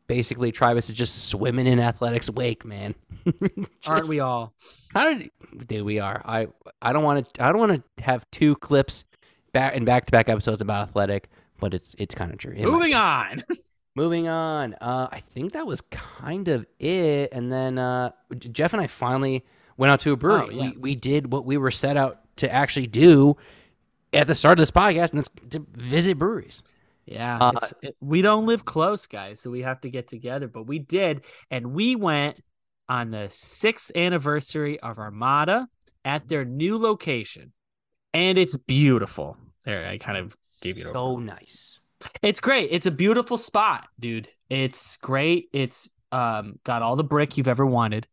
[0.08, 2.96] basically, Tribus is just swimming in Athletics wake, man.
[3.86, 4.54] Aren't we all?
[4.92, 5.30] How did
[5.66, 5.84] dude?
[5.84, 6.20] We are.
[6.24, 6.48] I.
[6.82, 7.44] I don't want to.
[7.44, 9.04] I don't want to have two clips
[9.52, 11.28] back in back to back episodes about Athletic,
[11.60, 12.54] but it's it's kind of true.
[12.56, 13.44] It Moving on.
[13.94, 14.74] Moving on.
[14.74, 17.30] Uh, I think that was kind of it.
[17.32, 19.44] And then uh, Jeff and I finally
[19.76, 20.46] went out to a brewery.
[20.46, 20.70] Oh, yeah.
[20.70, 23.36] we, we did what we were set out to actually do
[24.12, 26.62] at the start of this podcast, and that's to visit breweries.
[27.10, 30.46] Yeah, Uh, it's, it, we don't live close, guys, so we have to get together.
[30.46, 32.42] But we did, and we went
[32.88, 35.68] on the sixth anniversary of Armada
[36.04, 37.52] at their new location,
[38.12, 39.38] and it's beautiful.
[39.64, 40.90] There, I kind of gave you.
[40.92, 41.80] So nice.
[42.22, 42.68] It's great.
[42.72, 44.28] It's a beautiful spot, dude.
[44.50, 45.48] It's great.
[45.52, 48.06] It's um got all the brick you've ever wanted.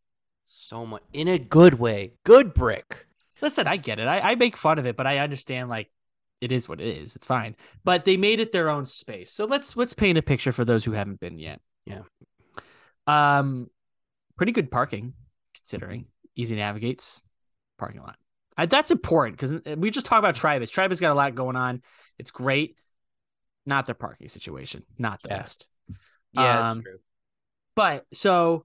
[0.46, 2.14] So much in a good way.
[2.24, 3.06] Good brick.
[3.42, 4.08] Listen, I get it.
[4.08, 5.90] I, I make fun of it, but I understand like
[6.40, 7.16] it is what it is.
[7.16, 7.56] It's fine.
[7.84, 9.30] But they made it their own space.
[9.30, 11.60] So let's let's paint a picture for those who haven't been yet.
[11.86, 12.02] Yeah.
[13.06, 13.68] Um
[14.36, 15.14] pretty good parking
[15.54, 16.06] considering.
[16.34, 17.22] Easy navigates
[17.78, 18.16] parking lot.
[18.58, 20.70] I, that's important because we just talked about Tribus.
[20.70, 21.82] Tribus got a lot going on.
[22.18, 22.76] It's great.
[23.66, 24.84] Not their parking situation.
[24.98, 25.38] Not the Yeah.
[25.38, 25.66] best.
[26.32, 26.98] Yeah, Um, true.
[27.74, 28.64] But so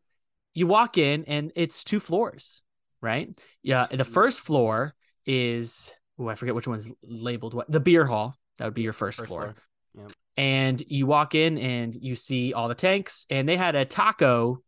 [0.53, 2.61] you walk in and it's two floors,
[3.01, 3.29] right?
[3.63, 3.87] Yeah.
[3.87, 4.93] The first floor
[5.25, 8.35] is oh, I forget which one's labeled what the beer hall.
[8.57, 9.55] That would be your first, First floor.
[9.95, 10.07] floor.
[10.37, 14.63] And you walk in and you see all the tanks, and they had a taco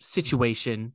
[0.00, 0.94] situation.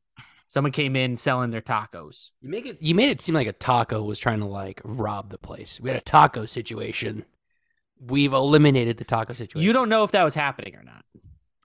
[0.49, 2.31] Someone came in selling their tacos.
[2.41, 2.81] You make it.
[2.81, 5.79] You made it seem like a taco was trying to like rob the place.
[5.79, 7.25] We had a taco situation.
[7.99, 9.65] We've eliminated the taco situation.
[9.65, 11.03] You don't know if that was happening or not.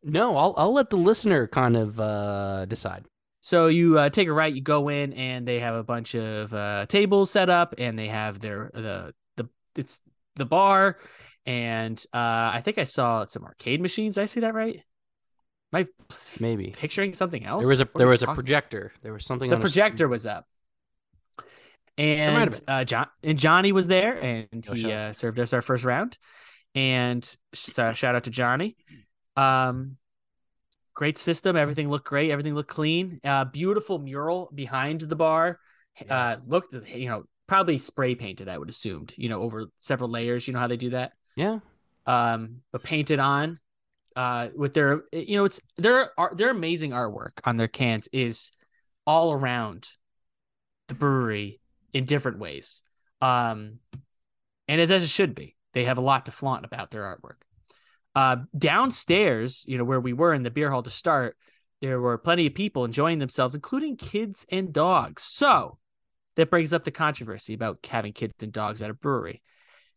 [0.03, 3.05] No, I'll I'll let the listener kind of uh, decide.
[3.45, 6.55] So you uh, take a right, you go in, and they have a bunch of
[6.55, 10.01] uh, tables set up, and they have their the the it's
[10.37, 10.97] the bar,
[11.45, 14.17] and uh, I think I saw some arcade machines.
[14.17, 14.81] I see that right?
[15.75, 15.87] Am I
[16.39, 17.63] Maybe picturing something else?
[17.65, 18.93] there was a What there was a talking- projector.
[19.03, 19.51] There was something.
[19.51, 20.47] The on a projector was up,
[21.99, 25.85] and uh, John and Johnny was there, and Oh, he uh, served us our first
[25.85, 26.17] round.
[26.75, 27.23] And
[27.77, 28.77] uh, shout out to Johnny.
[29.37, 29.97] Um,
[31.03, 31.57] great system.
[31.57, 32.31] Everything looked great.
[32.31, 33.19] Everything looked clean.
[33.25, 35.59] Uh, beautiful mural behind the bar.
[36.09, 38.49] Uh, looked you know probably spray painted.
[38.49, 40.47] I would assumed you know over several layers.
[40.47, 41.15] You know how they do that.
[41.35, 41.59] Yeah,
[42.07, 43.59] Um, but painted on.
[44.15, 48.53] Uh, with their you know it's their art their amazing artwork on their cans is
[49.05, 49.89] all around
[50.87, 51.61] the brewery
[51.93, 52.83] in different ways.
[53.21, 53.81] Um,
[54.69, 57.43] and as, as it should be, they have a lot to flaunt about their artwork.
[58.15, 61.37] Uh, downstairs, you know, where we were in the beer hall to start,
[61.81, 65.23] there were plenty of people enjoying themselves, including kids and dogs.
[65.23, 65.79] So
[66.37, 69.43] that brings up the controversy about having kids and dogs at a brewery.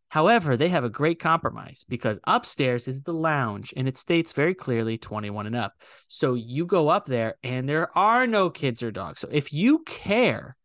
[0.10, 4.54] However, they have a great compromise because upstairs is the lounge and it states very
[4.54, 5.74] clearly 21 and up.
[6.08, 9.22] So you go up there and there are no kids or dogs.
[9.22, 10.56] So if you care,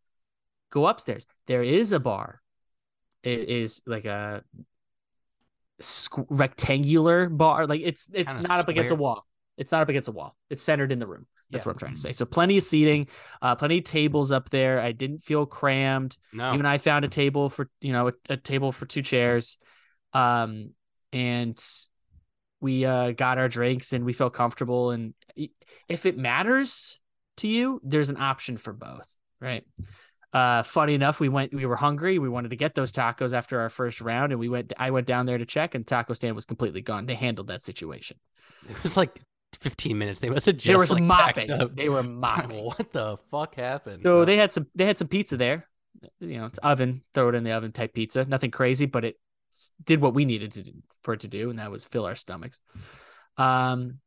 [0.70, 1.26] go upstairs.
[1.46, 2.42] There is a bar.
[3.22, 4.42] It is like a
[5.81, 7.66] squ- rectangular bar.
[7.66, 9.27] Like it's it's Kinda not up against a wall.
[9.57, 10.37] It's not up against a wall.
[10.49, 11.27] It's centered in the room.
[11.51, 11.71] That's Yeah.
[11.71, 12.12] what I'm trying to say.
[12.12, 13.09] So plenty of seating,
[13.43, 14.81] uh, plenty of tables up there.
[14.81, 16.16] I didn't feel crammed.
[16.33, 19.59] no, Even I found a table for you know a, a table for two chairs,
[20.12, 20.71] um,
[21.12, 21.62] and
[22.61, 24.90] we uh, got our drinks and we felt comfortable.
[24.90, 25.14] And
[25.88, 26.99] if it matters
[27.38, 29.09] to you, there's an option for both,
[29.40, 29.64] right?
[30.33, 31.53] Uh, funny enough, we went.
[31.53, 32.19] We were hungry.
[32.19, 34.73] We wanted to get those tacos after our first round, and we went.
[34.79, 37.07] I went down there to check, and taco stand was completely gone.
[37.07, 38.16] They handled that situation.
[38.69, 39.21] it was like
[39.61, 40.21] 15 minutes.
[40.21, 41.75] They must have just They were like, mopping.
[41.75, 42.64] They were mopping.
[42.64, 44.05] what the fuck happened?
[44.05, 45.66] So they had some they had some pizza there.
[46.21, 48.25] You know, it's oven, throw it in the oven type pizza.
[48.25, 49.16] Nothing crazy, but it
[49.85, 52.14] did what we needed to do, for it to do, and that was fill our
[52.14, 52.61] stomachs.
[53.37, 53.99] Um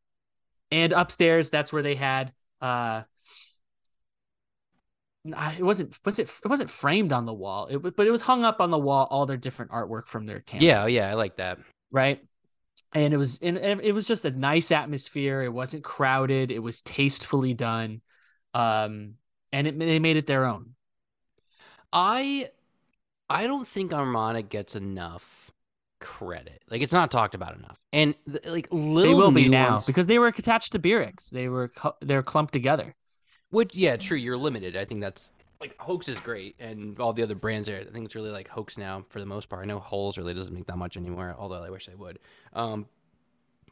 [0.71, 2.31] and upstairs, that's where they had
[2.61, 3.03] uh
[5.25, 7.67] it wasn't was it it wasn't framed on the wall.
[7.67, 10.25] It was but it was hung up on the wall all their different artwork from
[10.25, 10.63] their camp.
[10.63, 11.59] yeah, yeah, I like that.
[11.91, 12.23] Right.
[12.93, 15.41] And it was and it was just a nice atmosphere.
[15.41, 16.51] It wasn't crowded.
[16.51, 18.01] It was tastefully done.
[18.53, 19.15] Um
[19.51, 20.75] and it, they made it their own.
[21.91, 22.49] I
[23.29, 25.51] I don't think Armada gets enough
[25.99, 26.61] credit.
[26.69, 27.79] Like it's not talked about enough.
[27.93, 31.29] And like little they will be now because they were attached to Beerix.
[31.29, 32.93] They were cu- they're clumped together.
[33.53, 34.17] Which yeah, true.
[34.17, 34.75] You're limited.
[34.75, 37.79] I think that's like Hoax is great, and all the other brands there.
[37.79, 39.61] I think it's really like Hoax now for the most part.
[39.61, 42.17] I know Holes really doesn't make that much anymore, although I wish they would.
[42.53, 42.87] Um,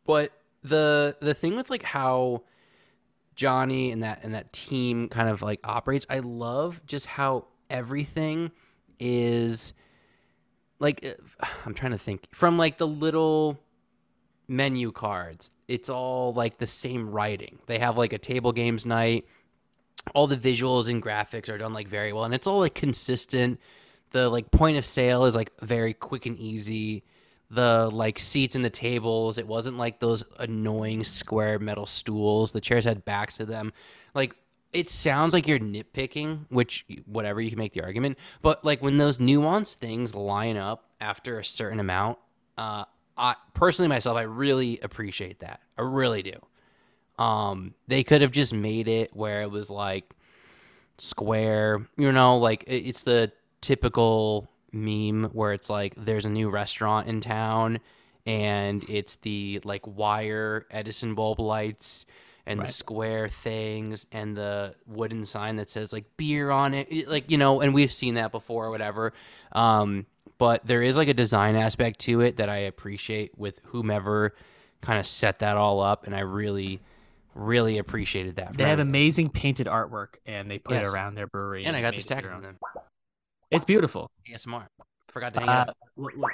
[0.06, 2.44] but the the thing with like how
[3.36, 8.52] Johnny and that and that team kind of like operates, I love just how everything
[9.00, 9.74] is
[10.78, 11.04] like
[11.66, 13.60] I'm trying to think from like the little
[14.48, 15.50] menu cards.
[15.68, 17.58] It's all like the same writing.
[17.66, 19.26] They have like a table games night.
[20.16, 23.60] All the visuals and graphics are done like very well, and it's all like consistent.
[24.12, 27.04] The like point of sale is like very quick and easy.
[27.50, 32.52] The like seats and the tables, it wasn't like those annoying square metal stools.
[32.52, 33.74] The chairs had backs to them.
[34.16, 34.36] Like
[34.74, 38.98] it sounds like you're nitpicking, which whatever you can make the argument, but like when
[38.98, 42.18] those nuanced things line up after a certain amount,
[42.58, 42.86] uh,
[43.18, 45.62] I personally myself, I really appreciate that.
[45.78, 46.34] I really do.
[47.20, 50.06] Um, they could have just made it where it was like
[50.98, 57.08] square, you know, like it's the typical meme where it's like there's a new restaurant
[57.08, 57.80] in town
[58.26, 62.06] and it's the like wire Edison bulb lights
[62.46, 62.68] and Right.
[62.68, 67.30] the square things and the wooden sign that says like beer on it It- like
[67.30, 69.14] you know and we've seen that before or whatever
[69.52, 70.06] um
[70.40, 74.34] but there is like a design aspect to it that I appreciate with whomever
[74.82, 76.80] kind of set that all up and I really
[77.34, 78.90] really appreciated that They have everything.
[78.90, 80.88] amazing painted artwork, and they put Yes.
[80.88, 81.66] it around their brewery.
[81.66, 82.58] and I got this it tag their them
[83.50, 84.10] It's beautiful.
[84.30, 84.68] ASMR
[85.10, 86.32] forgot to hang it Uh, up what- what-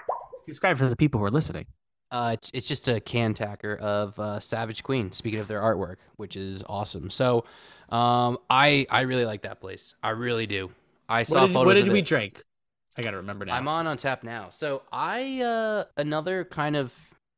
[0.48, 1.66] describe for the people who are listening.
[2.10, 5.12] Uh, it's, it's just a can tacker of uh, Savage Queen.
[5.12, 7.10] Speaking of their artwork, which is awesome.
[7.10, 7.44] So,
[7.90, 9.94] um, I I really like that place.
[10.02, 10.72] I really do.
[11.10, 11.66] I saw What did, photos.
[11.66, 12.06] what did of we it.
[12.06, 12.44] drink?
[12.98, 13.56] I gotta remember now.
[13.56, 14.50] I'm on on tap now.
[14.52, 16.94] So I uh, another kind of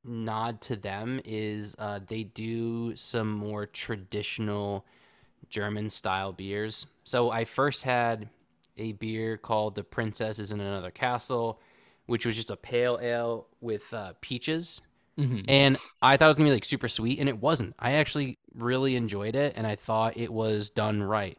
[0.09, 4.85] nod to them is uh, they do some more traditional
[5.49, 6.85] German style beers.
[7.03, 8.29] So I first had
[8.77, 11.59] a beer called the Princess is in Another Castle,
[12.07, 14.81] which was just a pale ale with uh, peaches.
[15.17, 15.45] Mhm.
[15.47, 17.75] And I thought it was gonna be like super sweet, and it wasn't.
[17.77, 21.37] I actually really enjoyed it, and I thought it was done right.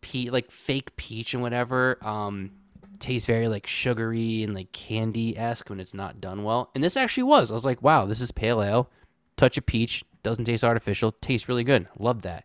[0.00, 2.52] Pe- like fake peach and whatever, um,
[3.00, 6.70] tastes very like sugary and like candy esque when it's not done well.
[6.74, 7.50] And this actually was.
[7.50, 8.88] I was like, wow, this is pale ale,
[9.36, 11.88] touch of peach, doesn't taste artificial, tastes really good.
[11.98, 12.44] Love that.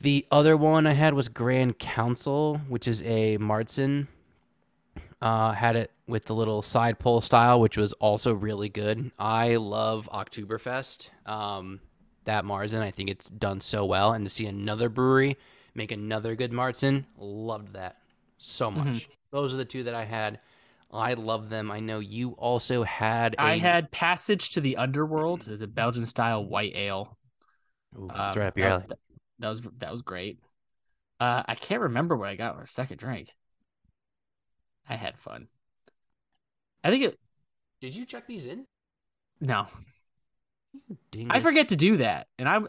[0.00, 4.06] The other one I had was Grand Council, which is a Marzen.
[5.20, 9.10] Uh, had it with the little side pull style, which was also really good.
[9.18, 11.10] I love Oktoberfest.
[11.26, 11.80] Um,
[12.24, 15.36] that Marzen, I think it's done so well, and to see another brewery
[15.74, 17.98] make another good Marzen, loved that
[18.40, 19.08] so much.
[19.30, 20.40] Those are the two that I had.
[20.92, 21.70] I love them.
[21.70, 23.36] I know you also had.
[23.38, 25.46] I I had Passage to the Underworld.
[25.46, 27.16] It's a Belgian style white ale.
[27.96, 28.84] Ooh, Um, right up your that, alley.
[28.88, 28.98] that-
[29.38, 30.38] that was that was great.
[31.20, 33.34] Uh, I can't remember what I got for a second drink.
[34.88, 35.48] I had fun.
[36.84, 37.18] I think it.
[37.80, 38.66] Did you check these in?
[39.40, 39.66] No,
[40.90, 41.42] I Dingus.
[41.42, 42.60] forget to do that, and I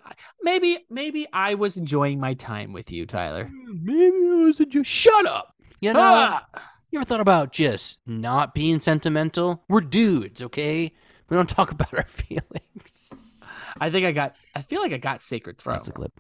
[0.42, 3.50] maybe maybe I was enjoying my time with you, Tyler.
[3.52, 5.51] Maybe I was a just shut up.
[5.82, 6.46] You know, Ah!
[6.92, 9.64] you ever thought about just not being sentimental?
[9.68, 10.94] We're dudes, okay?
[11.30, 13.44] We don't talk about our feelings.
[13.80, 14.36] I think I got.
[14.54, 15.74] I feel like I got Sacred Throw.
[15.74, 16.12] That's the clip.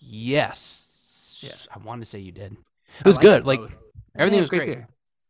[0.00, 1.40] Yes.
[1.46, 1.54] Yeah.
[1.74, 2.56] I wanted to say you did.
[3.00, 3.46] It was good.
[3.46, 3.76] Like both.
[4.16, 4.78] everything Yeah, was great.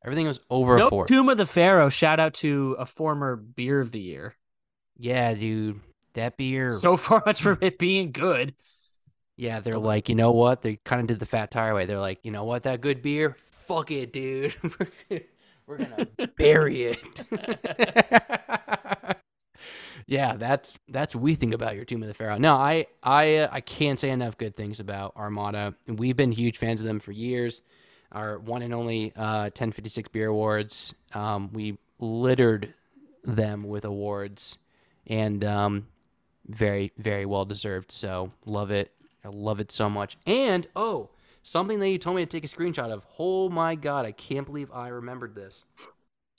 [0.04, 1.06] Everything was over a Nope, four.
[1.06, 1.88] Tomb of the Pharaoh.
[1.88, 4.34] Shout out to a former beer of the year.
[4.96, 5.80] Yeah, dude.
[6.14, 6.70] That beer.
[6.72, 8.54] So far much from it being good.
[9.42, 10.62] Yeah, they're like, you know what?
[10.62, 11.84] They kind of did the fat tire way.
[11.84, 12.62] They're like, you know what?
[12.62, 13.36] That good beer.
[13.40, 14.54] Fuck it, dude.
[15.66, 16.98] We're gonna bury it.
[20.06, 22.38] yeah, that's that's what we think about your Tomb of the Pharaoh.
[22.38, 25.74] No, I I uh, I can't say enough good things about Armada.
[25.88, 27.62] We've been huge fans of them for years.
[28.12, 30.94] Our one and only uh, 1056 Beer Awards.
[31.14, 32.74] Um, we littered
[33.24, 34.58] them with awards,
[35.08, 35.88] and um,
[36.46, 37.90] very very well deserved.
[37.90, 38.92] So love it.
[39.24, 40.16] I love it so much.
[40.26, 41.10] And oh,
[41.42, 43.06] something that you told me to take a screenshot of.
[43.18, 45.64] Oh my god, I can't believe I remembered this.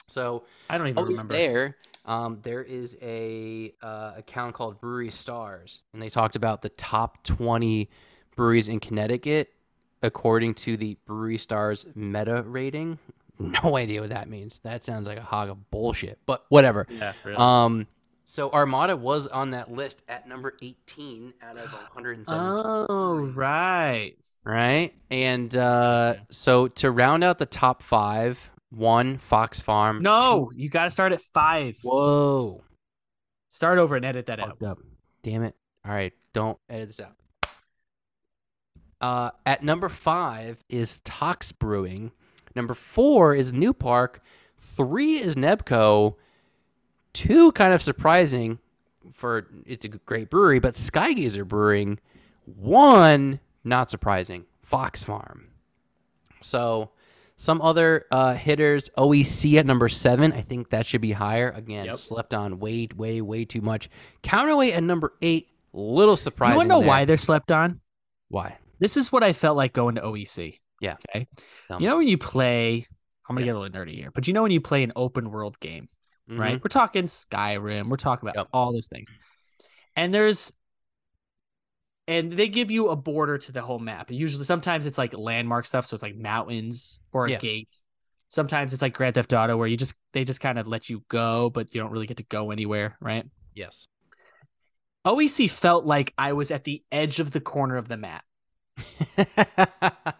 [0.07, 1.33] So I don't even remember.
[1.33, 6.69] there, um, there is a uh, account called Brewery Stars, and they talked about the
[6.69, 7.89] top twenty
[8.35, 9.53] breweries in Connecticut
[10.01, 12.99] according to the Brewery Stars meta rating.
[13.39, 14.59] No idea what that means.
[14.63, 16.85] That sounds like a hog of bullshit, but whatever.
[16.87, 17.35] Yeah, really.
[17.37, 17.87] Um,
[18.25, 22.85] so Armada was on that list at number 18 out of 117.
[22.89, 24.13] oh, right.
[24.43, 24.93] Right.
[25.09, 30.01] And uh, so to round out the top five, one, Fox Farm.
[30.01, 31.77] No, you got to start at five.
[31.81, 32.63] Whoa.
[33.49, 34.49] Start over and edit that out.
[34.49, 34.79] Fucked up.
[35.21, 35.55] Damn it.
[35.85, 36.13] All right.
[36.33, 37.13] Don't edit this out.
[38.99, 42.11] Uh, at number five is Tox Brewing.
[42.55, 44.21] Number four is New Park.
[44.57, 46.15] Three is Nebco.
[47.13, 48.59] Two, kind of surprising
[49.11, 51.99] for it's a great brewery, but Skygazer Brewing.
[52.45, 55.47] One, not surprising, Fox Farm.
[56.41, 56.91] So,
[57.37, 60.33] some other uh, hitters, OEC at number seven.
[60.33, 61.51] I think that should be higher.
[61.51, 61.95] Again, Yep.
[61.97, 63.89] slept on way, way, way too much.
[64.23, 65.47] Counterweight at number eight.
[65.73, 66.53] Little surprising.
[66.53, 66.87] You want to know there.
[66.87, 67.79] why they're slept on?
[68.29, 68.57] Why?
[68.79, 70.59] This is what I felt like going to OEC.
[70.81, 70.97] Yeah.
[71.09, 71.27] Okay.
[71.79, 72.85] You know when you play,
[73.29, 73.53] I'm gonna Yes.
[73.55, 75.87] get a little nerdy here, but you know when you play an open world game,
[76.27, 76.53] right?
[76.55, 76.63] Mm-hmm.
[76.63, 77.89] We're talking Skyrim.
[77.89, 78.47] We're talking about Yep.
[78.53, 79.09] all those things.
[79.95, 80.51] And there's
[82.07, 84.11] and they give you a border to the whole map.
[84.11, 87.37] Usually sometimes it's like landmark stuff, so it's like mountains or a Yeah.
[87.37, 87.79] gate.
[88.27, 91.03] Sometimes it's like Grand Theft Auto where you just they just kind of let you
[91.07, 93.25] go, but you don't really get to go anywhere, right?
[93.53, 93.87] Yes.
[95.05, 98.23] OEC felt like I was at the edge of the corner of the map.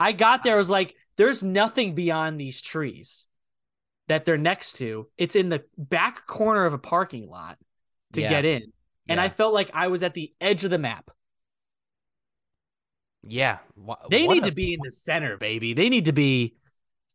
[0.00, 3.28] I got there, I was like, there's nothing beyond these trees.
[4.08, 5.08] That they're next to.
[5.18, 7.58] It's in the back corner of a parking lot
[8.12, 8.28] to Yeah.
[8.28, 8.72] get in.
[9.08, 11.10] And I felt like I was at the edge of the map.
[13.26, 13.58] Yeah.
[13.76, 15.72] Wha- They what need a- to be in the center, baby.
[15.74, 16.54] They need to be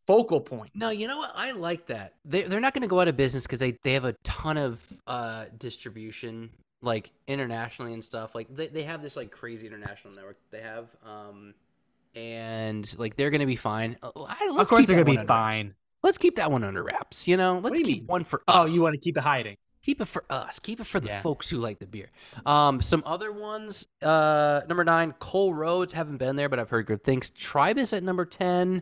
[0.07, 0.71] focal point.
[0.75, 1.31] No, you know what?
[1.35, 2.15] I like that.
[2.25, 4.57] They they're not going to go out of business because they they have a ton
[4.57, 6.49] of uh distribution
[6.81, 8.33] like internationally and stuff.
[8.33, 10.87] Like they they have this like crazy international network they have.
[11.03, 11.53] Um,
[12.15, 13.97] and like they're going to be fine.
[14.01, 15.55] Uh, I- Of course they're gonna be one under wraps.
[15.57, 15.75] fine.
[16.04, 17.28] Let's keep that one under wraps.
[17.28, 18.08] You know, let's you keep mean?
[18.08, 18.56] one for us.
[18.56, 19.58] Oh, you want to keep it hiding.
[19.82, 20.60] keep it for us.
[20.60, 21.22] Keep it for the Yeah.
[21.22, 22.12] folks who like the beer.
[22.45, 23.88] Um, some other ones.
[24.02, 25.93] Uh, number nine, Cole Roads.
[25.93, 27.30] Haven't been there, but I've heard good things.
[27.32, 28.82] Tribus at number ten.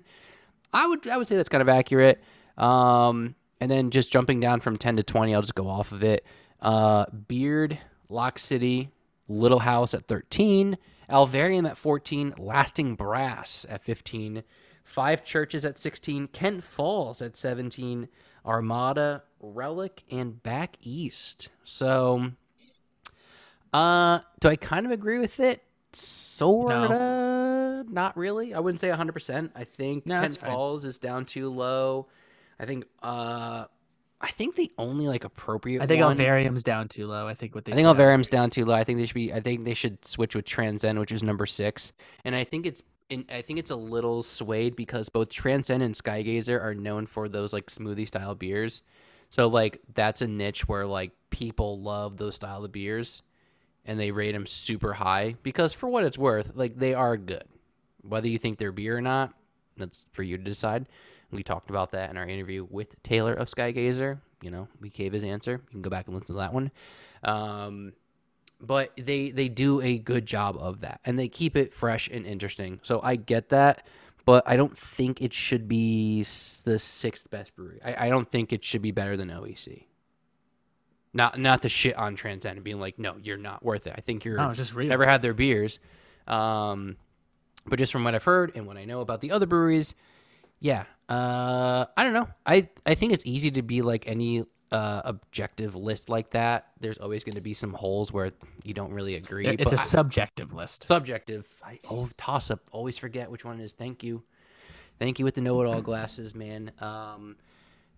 [0.73, 2.21] I would I would say that's kind of accurate.
[2.57, 6.03] Um, and then just jumping down from ten to twenty, I'll just go off of
[6.03, 6.25] it.
[6.61, 7.77] Uh, Beer'd,
[8.09, 8.89] Lock City,
[9.27, 10.77] Little House at thirteen.
[11.09, 12.33] Alvarium at fourteen.
[12.37, 14.43] Lasting Brass at fifteen.
[14.87, 18.07] Five Churches at 16, Kent Falls at 17,
[18.45, 21.49] Armada, Relic, and Back East.
[21.65, 22.31] So,
[23.73, 25.61] uh, do I kind of agree with it?
[25.91, 28.53] Sorta, not really.
[28.53, 29.51] I wouldn't say 100%.
[29.55, 30.37] I think No, Kent.
[30.37, 32.07] Falls is down too low.
[32.57, 33.65] I think, uh,
[34.21, 37.27] I think the only like appropriate I think one, Alvarium's down too low.
[37.27, 38.73] I think what they I think Alvarium's down too low.
[38.73, 39.33] I think they should be.
[39.33, 41.91] I think they should switch with Transcend, which is number six.
[42.23, 42.81] And I think it's.
[43.09, 47.29] In, I think it's a little swayed because both Transcend and Skygazer are known for
[47.29, 48.81] those like smoothie style beers.
[49.29, 53.21] So like that's a niche where like people love those style of beers,
[53.85, 57.45] and they rate them super high because for what it's worth, like they are good.
[58.01, 59.33] Whether you think they're beer or not,
[59.77, 60.87] that's for you to decide.
[61.31, 64.19] We talked about that in our interview with Taylor of Skygazer.
[64.41, 65.51] You know, we gave his answer.
[65.51, 66.71] You can go back and listen to that one.
[67.23, 67.93] Um,
[68.61, 72.25] but they they do a good job of that, and they keep it fresh and
[72.25, 72.79] interesting.
[72.83, 73.85] So I get that,
[74.25, 76.23] but I don't think it should be
[76.65, 77.79] the sixth best brewery.
[77.83, 79.83] I, I don't think it should be better than OEC.
[81.13, 83.93] Not not the shit on Transcend and being like, no, you're not worth it.
[83.97, 84.89] I think you're No, just real.
[84.89, 85.79] never had their beers.
[86.27, 86.97] Um,
[87.65, 89.95] but just from what I've heard and what I know about the other breweries,
[90.59, 92.27] yeah, uh, I don't know.
[92.45, 96.67] I I think it's easy to be like any uh, objective list like that.
[96.79, 98.31] There's always going to be some holes where
[98.63, 99.47] you don't really agree.
[99.47, 100.87] It's a a I- subjective list.
[100.87, 101.47] subjective.
[101.63, 102.61] I oh toss up.
[102.71, 103.73] Always forget which one it is.
[103.73, 104.23] Thank you,
[104.99, 106.71] thank you with the know-it-all glasses, man.
[106.79, 107.37] Um,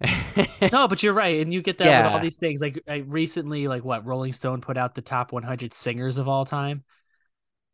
[0.72, 2.62] no, but you're right, and you get that with all these things.
[2.62, 6.46] Like I recently, like what Rolling Stone put out the top 100 singers of all
[6.46, 6.84] time.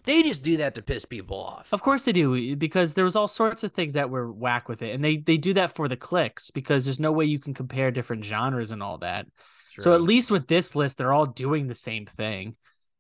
[0.06, 1.74] They just do that to piss people off.
[1.74, 4.82] Of course they do, because there was all sorts of things that were whack with
[4.82, 7.54] it, and they they do that for the clicks because there's no way you can
[7.54, 9.28] compare different genres and all that.
[9.78, 12.56] So at least with this list, they're all doing the same thing.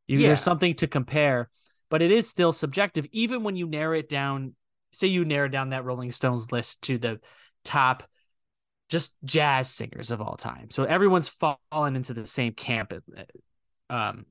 [0.08, 0.28] You, Yeah.
[0.28, 1.50] There's something to compare,
[1.90, 3.06] but it is still subjective.
[3.12, 4.56] Even when you narrow it down,
[4.92, 7.22] say you narrow down that Rolling Stones list to the
[7.64, 8.04] top,
[8.90, 10.70] just jazz singers of all time.
[10.70, 12.94] So everyone's fallen into the same camp.
[13.90, 14.26] Um,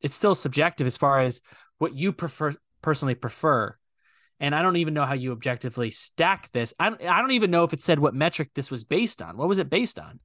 [0.00, 1.42] it's still subjective as far as
[1.82, 3.76] what you prefer personally prefer.
[4.38, 6.72] And I don't even know how you objectively stack this.
[6.78, 9.36] I don't, I don't even know if it said what metric this was based on.
[9.36, 10.20] What was it based on?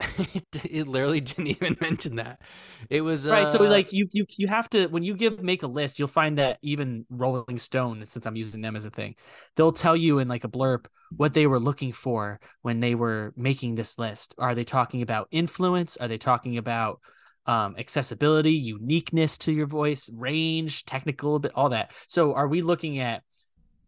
[0.18, 2.40] it, it literally didn't even mention that.
[2.88, 5.62] It was right so uh, like you you you have to when you give make
[5.62, 9.14] a list you'll find that even rolling stone since i'm using them as a thing
[9.56, 10.86] they'll tell you in like a blurb
[11.16, 15.28] what they were looking for when they were making this list are they talking about
[15.30, 17.00] influence are they talking about
[17.46, 21.92] um, accessibility uniqueness to your voice range technical all that.
[22.06, 23.22] So are we looking at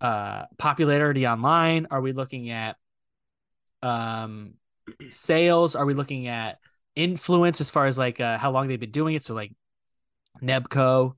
[0.01, 1.87] uh popularity online?
[1.91, 2.77] Are we looking at
[3.83, 4.55] um
[5.11, 5.77] sales?
[5.77, 6.59] Are we looking at
[6.97, 9.23] influence as far as like uh, how long they've been doing it?
[9.23, 9.53] So like
[10.43, 11.13] nebco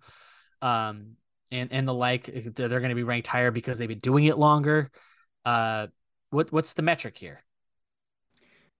[0.61, 1.17] um
[1.53, 4.27] and and the like they're, they're going to be ranked higher because they've been doing
[4.27, 4.91] it longer.
[5.45, 5.87] Uh
[6.31, 7.45] what what's the metric here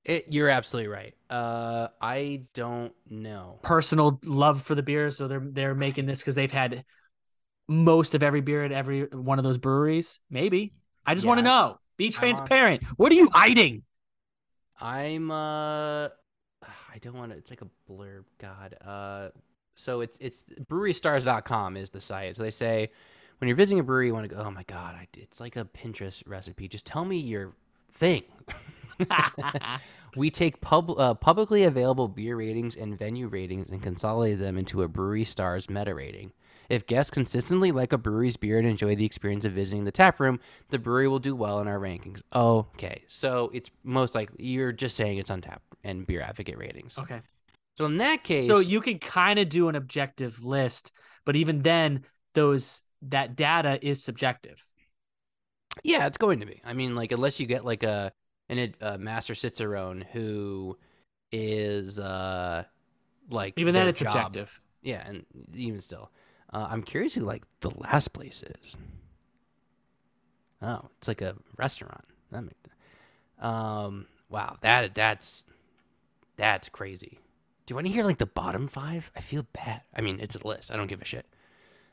[0.05, 1.15] It, you're absolutely right.
[1.31, 3.59] Uh, I don't know.
[3.63, 6.85] personal love for the beer so they're they're making this because they've had
[7.67, 10.75] most of every beer at every one of those breweries maybe
[11.07, 13.83] i just want to know be transparent what are you hiding
[14.81, 16.09] I'm uh,
[16.95, 17.39] I don't want to.
[17.39, 18.25] It's like a blurb.
[18.39, 18.77] God.
[18.85, 19.29] Uh,
[19.77, 22.37] so it's it's brewrystars.com is the site.
[22.37, 22.91] So they say
[23.39, 24.43] when you're visiting a brewery, you want to go.
[24.43, 26.69] Oh my god, I, it's like a Pinterest recipe.
[26.69, 27.53] Just tell me your
[27.93, 28.25] thing.
[30.17, 34.83] we take pub, uh, publicly available beer ratings and venue ratings and consolidate them into
[34.83, 36.33] a brewery stars meta rating.
[36.71, 40.19] If guests consistently like a brewery's beer and enjoy the experience of visiting the tap
[40.19, 40.41] room,
[40.71, 42.23] the brewery will do well in our rankings.
[42.35, 46.99] Okay, so it's most likely you're just saying it's Untappd and beer advocate ratings.
[46.99, 47.21] okay
[47.77, 50.91] So in that case, So you can kind of do an objective list,
[51.27, 52.05] but even then,
[52.35, 54.67] those that data is subjective.
[55.83, 56.63] Yeah, it's going to be.
[56.65, 58.13] I mean, like unless you get like a
[58.49, 60.77] and it uh, Master Cicerone, who
[61.33, 62.65] is uh
[63.31, 64.13] like Even then, it's job.
[64.13, 64.61] subjective.
[64.83, 65.25] Yeah, and
[65.55, 66.11] even still,
[66.53, 68.77] uh, I'm curious who like the last place is.
[70.63, 72.05] Oh, it's like a restaurant.
[72.31, 72.55] That make,
[73.45, 75.45] um, wow, that that's
[76.37, 77.19] that's crazy.
[77.67, 79.11] Do you want to hear like the bottom five?
[79.17, 79.83] I feel bad.
[79.97, 80.71] I mean, it's a list.
[80.71, 81.27] I don't give a shit.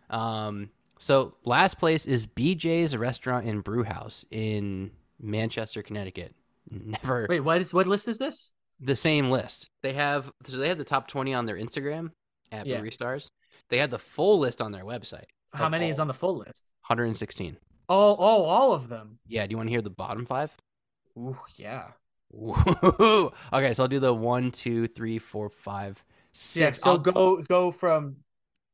[0.10, 6.36] Um, so last place is BJ's Restaurant and Brew House in Manchester, Connecticut.
[6.70, 8.52] Never Wait, what is what list is this?
[8.80, 9.70] the same list.
[9.84, 12.12] They have so they have the top twenty on their Instagram
[12.52, 12.76] at Yeah.
[12.78, 13.30] Brewery Stars.
[13.70, 15.26] They had the full list on their website.
[15.54, 16.72] How many is on the full list?
[16.88, 17.58] 116.
[17.90, 19.20] Oh, oh, all of them.
[19.28, 20.56] Yeah, do you want to hear the bottom five?
[21.18, 21.88] Ooh, yeah.
[23.54, 26.04] Okay, so I'll do the one, two, three, four, five,
[26.34, 26.62] six.
[26.80, 26.84] Yeah.
[26.84, 28.18] So I'll, go go from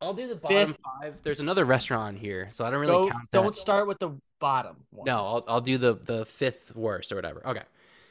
[0.01, 0.79] I'll do the bottom fifth.
[1.01, 1.19] five.
[1.23, 3.09] There's another restaurant here, so I don't really go.
[3.09, 4.77] count Don't start with the bottom.
[4.91, 5.05] One.
[5.05, 7.41] No, I'll, I'll do the the fifth worst or whatever.
[7.47, 7.63] Okay,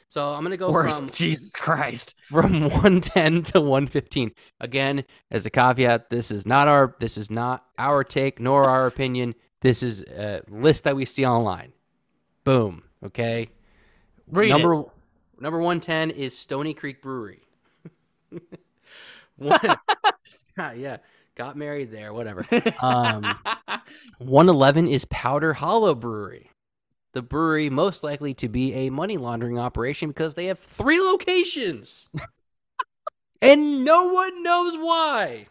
[0.09, 0.99] so I'm gonna go Worst.
[0.99, 2.15] from Jesus Christ.
[2.29, 4.31] from 110 to 115.
[4.59, 8.85] Again, as a caveat, this is not our this is not our take nor our
[8.87, 9.35] opinion.
[9.61, 11.73] This is a list that we see online.
[12.43, 12.83] Boom.
[13.03, 13.49] Okay.
[14.29, 14.85] Read number it.
[15.39, 17.41] number 110 is Stony Creek Brewery.
[19.37, 19.59] One,
[20.59, 20.97] Ah, yeah,
[21.35, 22.43] got married there, whatever.
[22.81, 23.37] Um
[24.19, 26.49] 111 is Powder Hollow Brewery.
[27.17, 32.09] The brewery most likely to be a money laundering operation because they have three locations.
[33.41, 35.47] and no one knows why.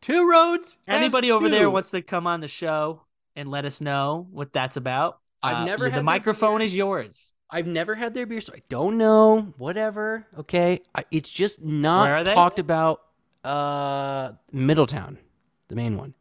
[0.00, 0.76] Two roads.
[0.86, 3.02] Anybody over there wants to come on the show
[3.34, 5.18] and let us know what that's about?
[5.42, 6.66] I've uh, never had The microphone beer.
[6.66, 7.32] is yours.
[7.50, 9.54] I've never had their beer, so I don't know.
[9.56, 10.24] Whatever.
[10.38, 10.82] Okay.
[10.94, 13.00] I, it's just not talked about.
[13.42, 15.18] Uh, Middletown,
[15.66, 16.14] the main one.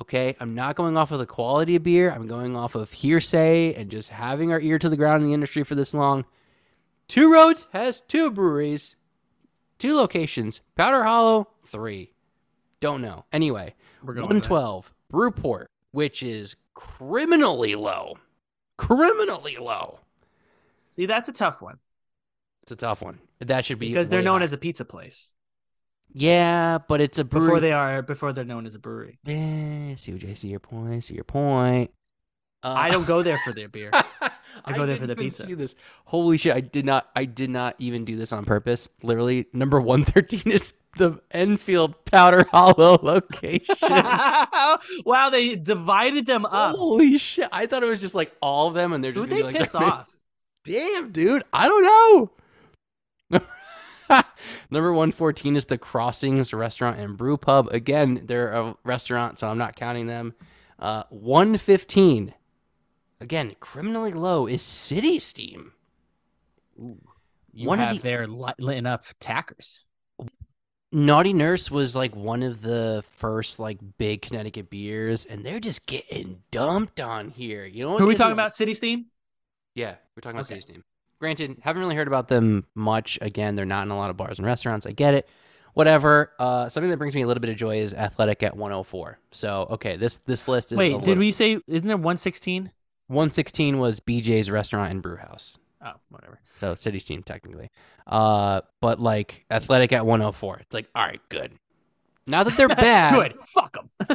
[0.00, 0.36] Okay.
[0.38, 2.10] I'm not going off of the quality of beer.
[2.10, 5.34] I'm going off of hearsay and just having our ear to the ground in the
[5.34, 6.24] industry for this long.
[7.08, 8.94] Two Roads has two breweries,
[9.78, 10.60] two locations.
[10.76, 12.12] Powder Hollow, three.
[12.80, 13.24] Don't know.
[13.32, 13.74] Anyway,
[14.04, 14.28] We're going.
[14.28, 18.18] with 112 Brewport, which is criminally low.
[18.76, 20.00] Criminally low.
[20.88, 21.78] See, that's a tough one
[22.62, 23.18] It's a tough one.
[23.40, 24.44] That should be because they're known high.
[24.44, 25.34] as a pizza place
[26.12, 27.46] yeah, but it's a brewery.
[27.46, 29.18] before they are before they're known as a brewery.
[29.24, 31.04] Yeah, see, I see your point.
[31.04, 31.90] See your point.
[32.62, 33.90] Uh, I don't go there for their beer.
[34.64, 35.46] I, go there for the pizza.
[35.46, 35.76] See this?
[36.04, 36.54] Holy shit!
[36.54, 37.08] I did not.
[37.14, 38.88] I did not even do this on purpose.
[39.02, 43.76] Literally, number one thirteen is the Enfield Powder Hollow location.
[45.04, 46.74] wow, they divided them up.
[46.76, 47.48] Holy shit!
[47.52, 49.48] I thought it was just like all of them, and they're just Who gonna they
[49.52, 50.08] be like, piss off?
[50.64, 51.44] Damn, dude.
[51.52, 52.30] I don't know.
[54.70, 57.68] Number 114 is the Crossings Restaurant and Brew Pub.
[57.68, 60.34] Again, they're a restaurant, so I'm not counting them.
[60.78, 62.34] Uh, 115,
[63.20, 65.72] again, criminally low, is City Steam.
[66.78, 69.84] You One of have the- their li- lit up tackers.
[70.90, 75.84] Naughty Nurse was like one of the first like big Connecticut beers, and they're just
[75.86, 77.66] getting dumped on here.
[77.66, 78.54] You know, are we talking like- about?
[78.54, 79.06] City Steam?
[79.74, 80.60] Yeah, we're talking about Okay.
[80.60, 80.84] City Steam.
[81.20, 83.18] Granted, haven't really heard about them much.
[83.20, 84.86] Again, they're not in a lot of bars and restaurants.
[84.86, 85.28] I get it.
[85.74, 86.32] Whatever.
[86.38, 89.18] Uh, something that brings me a little bit of joy is Athletic at 104.
[89.32, 92.70] So, okay, this this list is Wait, did little- we say isn't there 116?
[93.08, 95.58] 116 was BJ's Restaurant and Brew House.
[95.84, 96.40] Oh, whatever.
[96.56, 97.70] So City Steam technically.
[98.06, 100.58] Uh, but like Athletic at 104.
[100.58, 101.52] It's like, all right, good.
[102.26, 103.12] Not that they're bad.
[103.12, 103.38] Good.
[103.46, 103.88] Fuck them.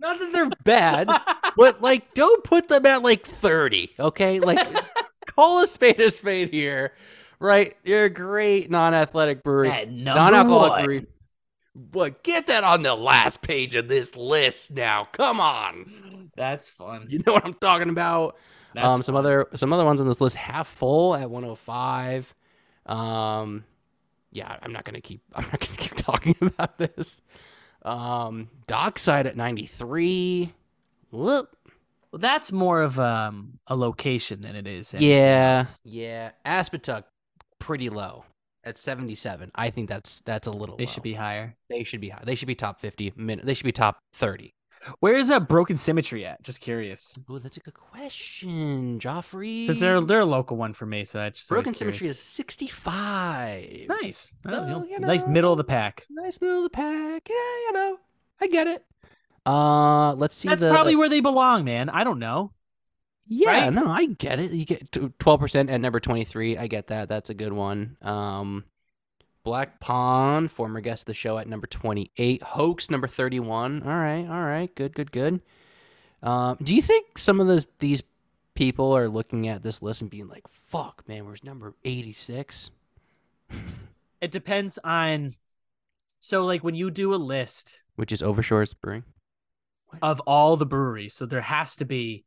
[0.00, 1.08] Not that they're bad,
[1.56, 4.58] but like don't put them at like 30 okay like
[5.38, 6.92] call a spade a spade here
[7.40, 7.76] right?
[7.84, 10.84] You're a great non-athletic brewery non-alcoholic one.
[10.84, 11.06] brewery.
[11.74, 15.06] But get that on the last page of this list now.
[15.12, 16.30] Come on.
[16.36, 17.06] That's fun.
[17.08, 18.36] you know what i'm talking about?
[18.74, 19.24] That's um some fun.
[19.24, 22.34] other some other ones on this list half full at 105
[22.86, 23.64] um
[24.30, 27.20] yeah i'm not gonna keep i'm not gonna keep talking about this.
[27.82, 30.52] Um dockside at 93
[31.10, 31.56] whoop
[32.12, 34.94] Well, that's more of um a location than it is.
[34.98, 35.80] Yeah, else.
[35.84, 36.30] yeah.
[36.46, 37.04] Aspetuck,
[37.58, 38.24] pretty low
[38.64, 39.50] at seventy-seven.
[39.54, 40.76] I think that's that's a little.
[40.76, 40.90] They low.
[40.90, 41.56] should be higher.
[41.68, 42.22] They should be high.
[42.24, 43.12] They should be top fifty.
[43.16, 44.54] Min- they should be top thirty.
[45.00, 46.42] Where is that broken symmetry at?
[46.42, 47.18] Just curious.
[47.28, 49.66] Oh, that's a good question, Joffrey.
[49.66, 52.16] Since they're they're a local one for me, so I just broken symmetry curious.
[52.16, 53.86] is sixty-five.
[53.88, 54.34] nice.
[54.46, 56.06] Oh, you know, nice middle of the pack.
[56.10, 57.28] Nice middle of the pack.
[57.28, 57.34] Yeah,
[57.66, 57.98] you know,
[58.40, 58.84] I get it.
[59.48, 60.48] Uh, let's see.
[60.48, 61.88] That's the, probably where they belong, man.
[61.88, 62.52] I don't know.
[63.26, 63.72] Yeah, right?
[63.72, 64.52] no, I get it.
[64.52, 66.58] You get twelve percent at number twenty three.
[66.58, 67.08] I get that.
[67.08, 67.96] That's a good one.
[68.02, 68.64] Um,
[69.44, 72.42] Black Pond, former guest of the show at number twenty eight.
[72.42, 73.82] Hoax number thirty one.
[73.82, 75.40] All right, all right, good, good, good.
[76.22, 78.02] Um, do you think some of those these
[78.54, 82.70] people are looking at this list and being like, "Fuck, man, where's number 86?"
[84.20, 85.36] It depends on.
[86.20, 89.04] So, like when you do a list Which is Overshores Brewing.
[90.02, 92.24] Of all the breweries, so there has to be.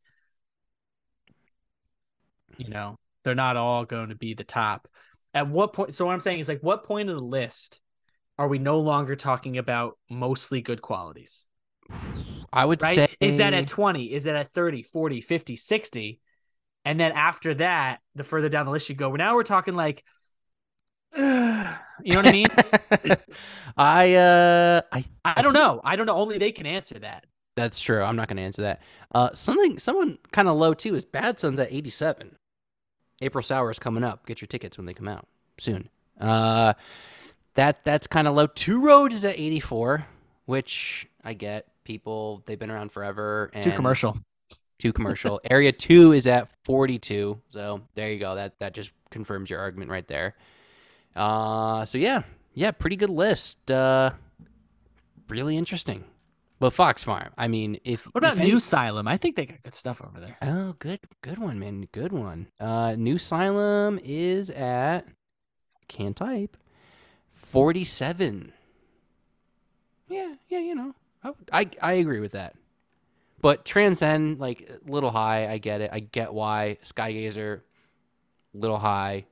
[2.57, 4.87] You know, they're not all going to be the top.
[5.33, 5.95] At what point?
[5.95, 7.81] So what I'm saying is like, what point of the list
[8.37, 11.45] are we no longer talking about mostly good qualities?
[12.53, 12.95] I would right?
[12.95, 14.11] say Is that at 20?
[14.13, 16.19] Is that at 30, 40, 50, 60?
[16.83, 20.03] And then after that, the further down the list you go, now we're talking like,
[21.15, 22.47] you know what I mean?
[23.77, 25.81] I uh I I don't know.
[25.83, 26.15] I don't know.
[26.15, 27.25] Only they can answer that.
[27.55, 28.01] That's true.
[28.01, 28.81] I'm not going to answer that.
[29.13, 32.35] Uh something someone kind of low too is Bad Sons at 87.
[33.21, 34.25] April Sour is coming up.
[34.25, 35.27] Get your tickets when they come out
[35.57, 35.89] soon.
[36.19, 36.73] Uh
[37.55, 38.47] that that's kind of low.
[38.47, 40.05] Two Roads is at 84,
[40.45, 41.67] which I get.
[41.83, 44.17] People they've been around forever and Too commercial.
[44.79, 45.41] Too commercial.
[45.49, 47.41] Area 2 is at 42.
[47.49, 48.35] So there you go.
[48.35, 50.35] That that just confirms your argument right there.
[51.15, 52.23] Uh so yeah.
[52.53, 53.69] Yeah, pretty good list.
[53.69, 54.11] Uh
[55.27, 56.05] really interesting.
[56.61, 57.33] But Fox Farm.
[57.37, 59.07] I mean, if What about if any- New Asylum?
[59.07, 60.37] I think they got good stuff over there.
[60.43, 61.87] Oh, good, good one, man.
[61.91, 62.47] Good one.
[62.59, 65.07] Uh, New Asylum is at
[65.87, 66.55] can't type
[67.33, 68.53] forty-seven.
[70.07, 70.93] Yeah, yeah, you know,
[71.23, 72.55] I, I I agree with that.
[73.41, 75.89] But Transcend, like little high, I get it.
[75.91, 77.61] I get why Skygazer,
[78.53, 79.25] little high.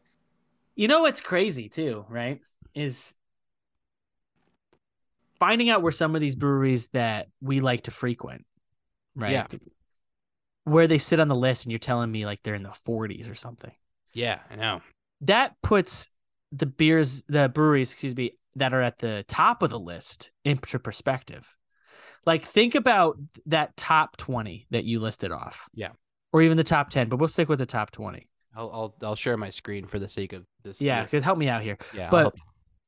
[0.76, 2.42] You know what's crazy too, right?
[2.74, 3.14] Is
[5.40, 8.46] finding out where some of these breweries that we like to frequent,
[9.16, 9.32] right?
[9.32, 9.48] Yeah.
[10.66, 13.32] Where they sit on the list and you're telling me like they're in the 40s
[13.32, 13.72] or something.
[14.14, 14.82] Yeah, I know.
[15.22, 16.10] That puts
[16.52, 20.80] the beers, the breweries, excuse me, that are at the top of the list into
[20.80, 21.56] perspective.
[22.26, 25.70] Like think about that top 20 that you listed off.
[25.74, 25.92] Yeah.
[26.32, 28.28] Or even the top 10, but we'll stick with the top 20.
[28.56, 30.82] I'll I'll, I'll share my screen for the sake of this.
[30.82, 31.78] Yeah, because help me out here.
[31.94, 32.10] yeah.
[32.10, 32.36] But-.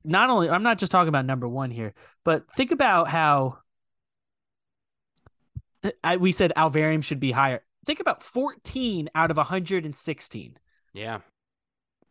[0.03, 1.93] Not only I'm not just talking about number one here,
[2.23, 3.59] but think about how
[5.83, 7.63] uh, I, we said Alvarium should be higher.
[7.85, 10.57] Think about 14 out of 116.
[10.93, 11.19] yeah,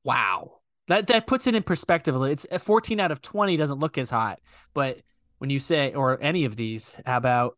[0.03, 0.57] Wow.
[0.88, 2.20] That that puts it in perspective.
[2.22, 4.41] It's uh, 14 out of 20 doesn't look as hot,
[4.74, 4.99] but
[5.38, 7.57] when you say or any of these, how about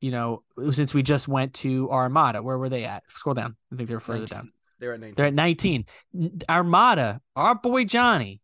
[0.00, 3.04] you know, since we just went to Armada, where were they at?
[3.08, 3.54] Scroll down.
[3.72, 4.36] I think they're further 19.
[4.36, 4.52] down.
[4.80, 5.14] they're at nineteen.
[5.14, 5.84] They're at 19.
[6.48, 8.41] Armada, our boy Johnny,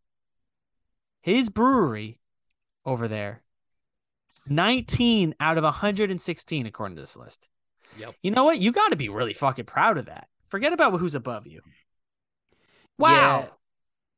[1.21, 2.19] his brewery
[2.85, 3.43] over there,
[4.47, 7.47] 19 out of 116, according to this list.
[7.97, 8.15] Yep.
[8.21, 8.59] You know what?
[8.59, 10.27] You got to be really fucking proud of that.
[10.43, 11.61] Forget about who's above you.
[12.97, 13.39] Wow.
[13.39, 13.45] Yeah,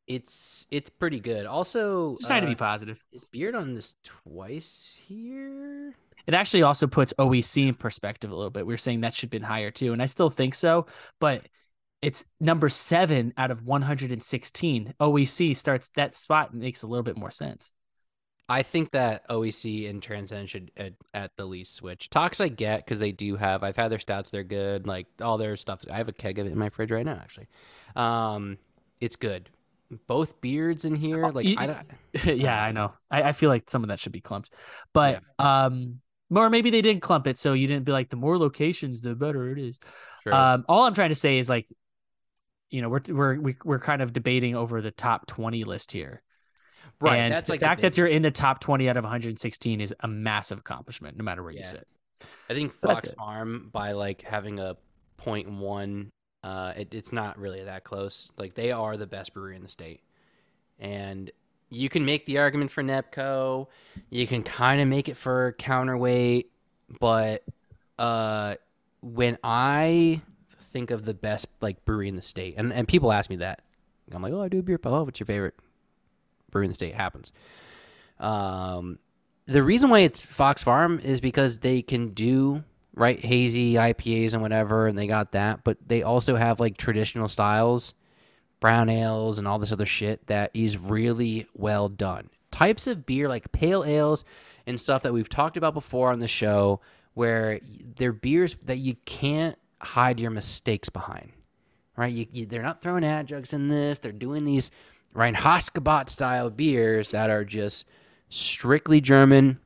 [0.07, 1.45] it's it's pretty good.
[1.45, 3.03] Also, Just trying to uh, be positive.
[3.11, 5.93] Is Beer'd on this twice here?
[6.27, 8.65] It actually also puts OEC in perspective a little bit.
[8.65, 10.85] We were saying that should have been higher too, and I still think so,
[11.19, 11.47] but
[12.01, 14.93] it's number seven out of 116.
[14.99, 17.71] OEC starts that spot makes a little bit more sense.
[18.49, 22.09] I think that OEC and Transcend should at, at the least switch.
[22.09, 23.63] Talks I get because they do have.
[23.63, 24.87] I've had their stats; they're good.
[24.87, 25.81] Like all their stuff.
[25.89, 27.13] I have a keg of it in my fridge right now.
[27.13, 27.47] Actually,
[27.95, 28.57] um,
[28.99, 29.49] it's good.
[30.07, 31.29] Both Beer'ds in here.
[31.29, 31.91] Like you- I don't.
[32.37, 32.93] yeah, I know.
[33.09, 34.49] I, I feel like some of that should be clumped,
[34.91, 38.37] but um, or maybe they didn't clump it, so you didn't be like the more
[38.37, 39.79] locations, the better it is.
[40.23, 40.33] Sure.
[40.33, 41.67] Um, all I'm trying to say is like,
[42.71, 46.21] you know, we're we're we- we're kind of debating over the top 20 list here,
[46.99, 47.17] right.
[47.17, 49.93] and that's the like fact that you're in the top 20 out of 116 is
[49.99, 51.65] a massive accomplishment, no matter where you Yeah.
[51.65, 51.87] sit.
[52.49, 53.11] I think Fox.
[53.13, 54.75] Farm by like having a
[55.17, 56.11] point 0.1
[56.43, 58.31] uh, it, it's not really that close.
[58.37, 60.01] Like they are the best brewery in the state,
[60.79, 61.29] and
[61.69, 63.67] you can make the argument for Nebco.
[64.09, 66.51] You can kind of make it for counterweight,
[66.99, 67.43] but
[67.99, 68.55] uh,
[69.01, 70.21] when I
[70.71, 73.61] think of the best like brewery in the state, and and people ask me that,
[74.11, 74.79] I'm like, oh, I do beer.
[74.83, 75.55] Oh, what's your favorite
[76.49, 76.93] brewery in the state?
[76.93, 77.31] happens.
[78.19, 78.99] Um,
[79.45, 82.63] the reason why it's Fox Farm is because they can do
[82.93, 87.27] right hazy IPAs and whatever, and they got that, but they also have like traditional
[87.27, 87.93] styles,
[88.59, 92.29] brown ales, and all this other shit that is really well done.
[92.51, 94.25] Types of beer like pale ales
[94.67, 96.81] and stuff that we've talked about before on the show,
[97.13, 97.59] where
[97.95, 101.31] they're beers that you can't hide your mistakes behind.
[101.97, 102.13] Right?
[102.13, 103.99] You, you, they're not throwing adjuncts in this.
[103.99, 104.71] They're doing these
[105.13, 107.85] Reinheitsgebot style beers that are just
[108.29, 109.59] strictly German,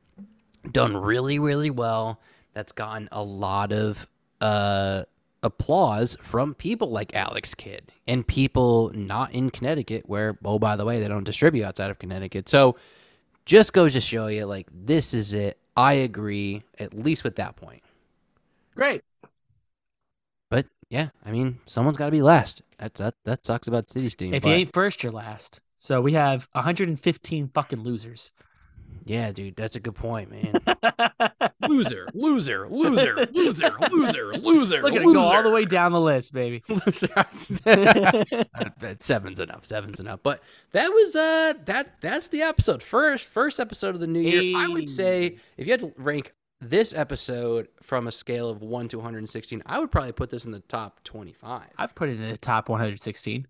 [0.72, 2.20] done really, really well.
[2.52, 4.08] That's gotten a lot of
[4.40, 5.04] uh,
[5.42, 10.84] applause from people like Alex Kidd and people not in Connecticut, where, oh, by the
[10.84, 12.48] way, they don't distribute outside of Connecticut.
[12.48, 12.76] So
[13.44, 15.58] just goes to show you, like, this is it.
[15.76, 17.82] I agree, at least with that point.
[18.74, 19.02] Great.
[20.90, 22.62] But Yeah, I mean, someone's got to be last.
[22.78, 23.14] That's that.
[23.24, 24.34] That sucks about City Steam.
[24.34, 25.60] If but you ain't first, you're last.
[25.78, 28.32] So we have 115 fucking losers.
[29.04, 30.54] yeah, dude, that's a good point, man.
[31.68, 34.82] loser, loser, loser, loser, loser, loser.
[34.82, 36.62] Look at it go all the way down the list, baby.
[36.68, 37.08] loser.
[38.98, 39.66] Seven's enough.
[39.66, 40.20] Seven's enough.
[40.22, 42.82] But that was uh that that's the episode.
[42.82, 44.58] First first episode of the new year.
[44.58, 46.32] I would say if you had to rank
[46.66, 50.52] this episode from a scale of one to 116, I would probably put this in
[50.52, 51.62] the top 25.
[51.78, 53.46] I've put it in the top 116.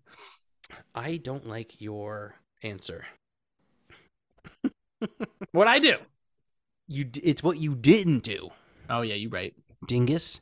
[0.95, 3.05] I don't like your answer.
[5.51, 5.97] What I do?
[6.87, 8.49] You d- it's what you didn't do,
[8.89, 9.53] Oh yeah, you right.
[9.87, 10.39] dingus.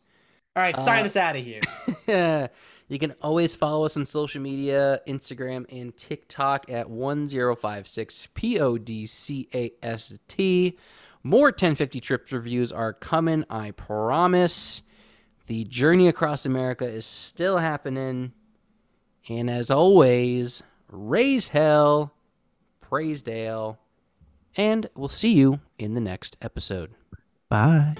[0.55, 1.59] All right, sign Uh, us out of here.
[2.87, 10.19] you can always follow us on social media, Instagram and TikTok at 1056 PODCAST.
[11.25, 14.83] More 1050 trips reviews are coming, I promise.
[15.47, 18.31] The journey across America is still happening.
[19.27, 22.13] And as always, raise hell,
[22.79, 23.79] praise Dale,
[24.55, 26.93] and we'll see you in the next episode.
[27.49, 27.95] Bye.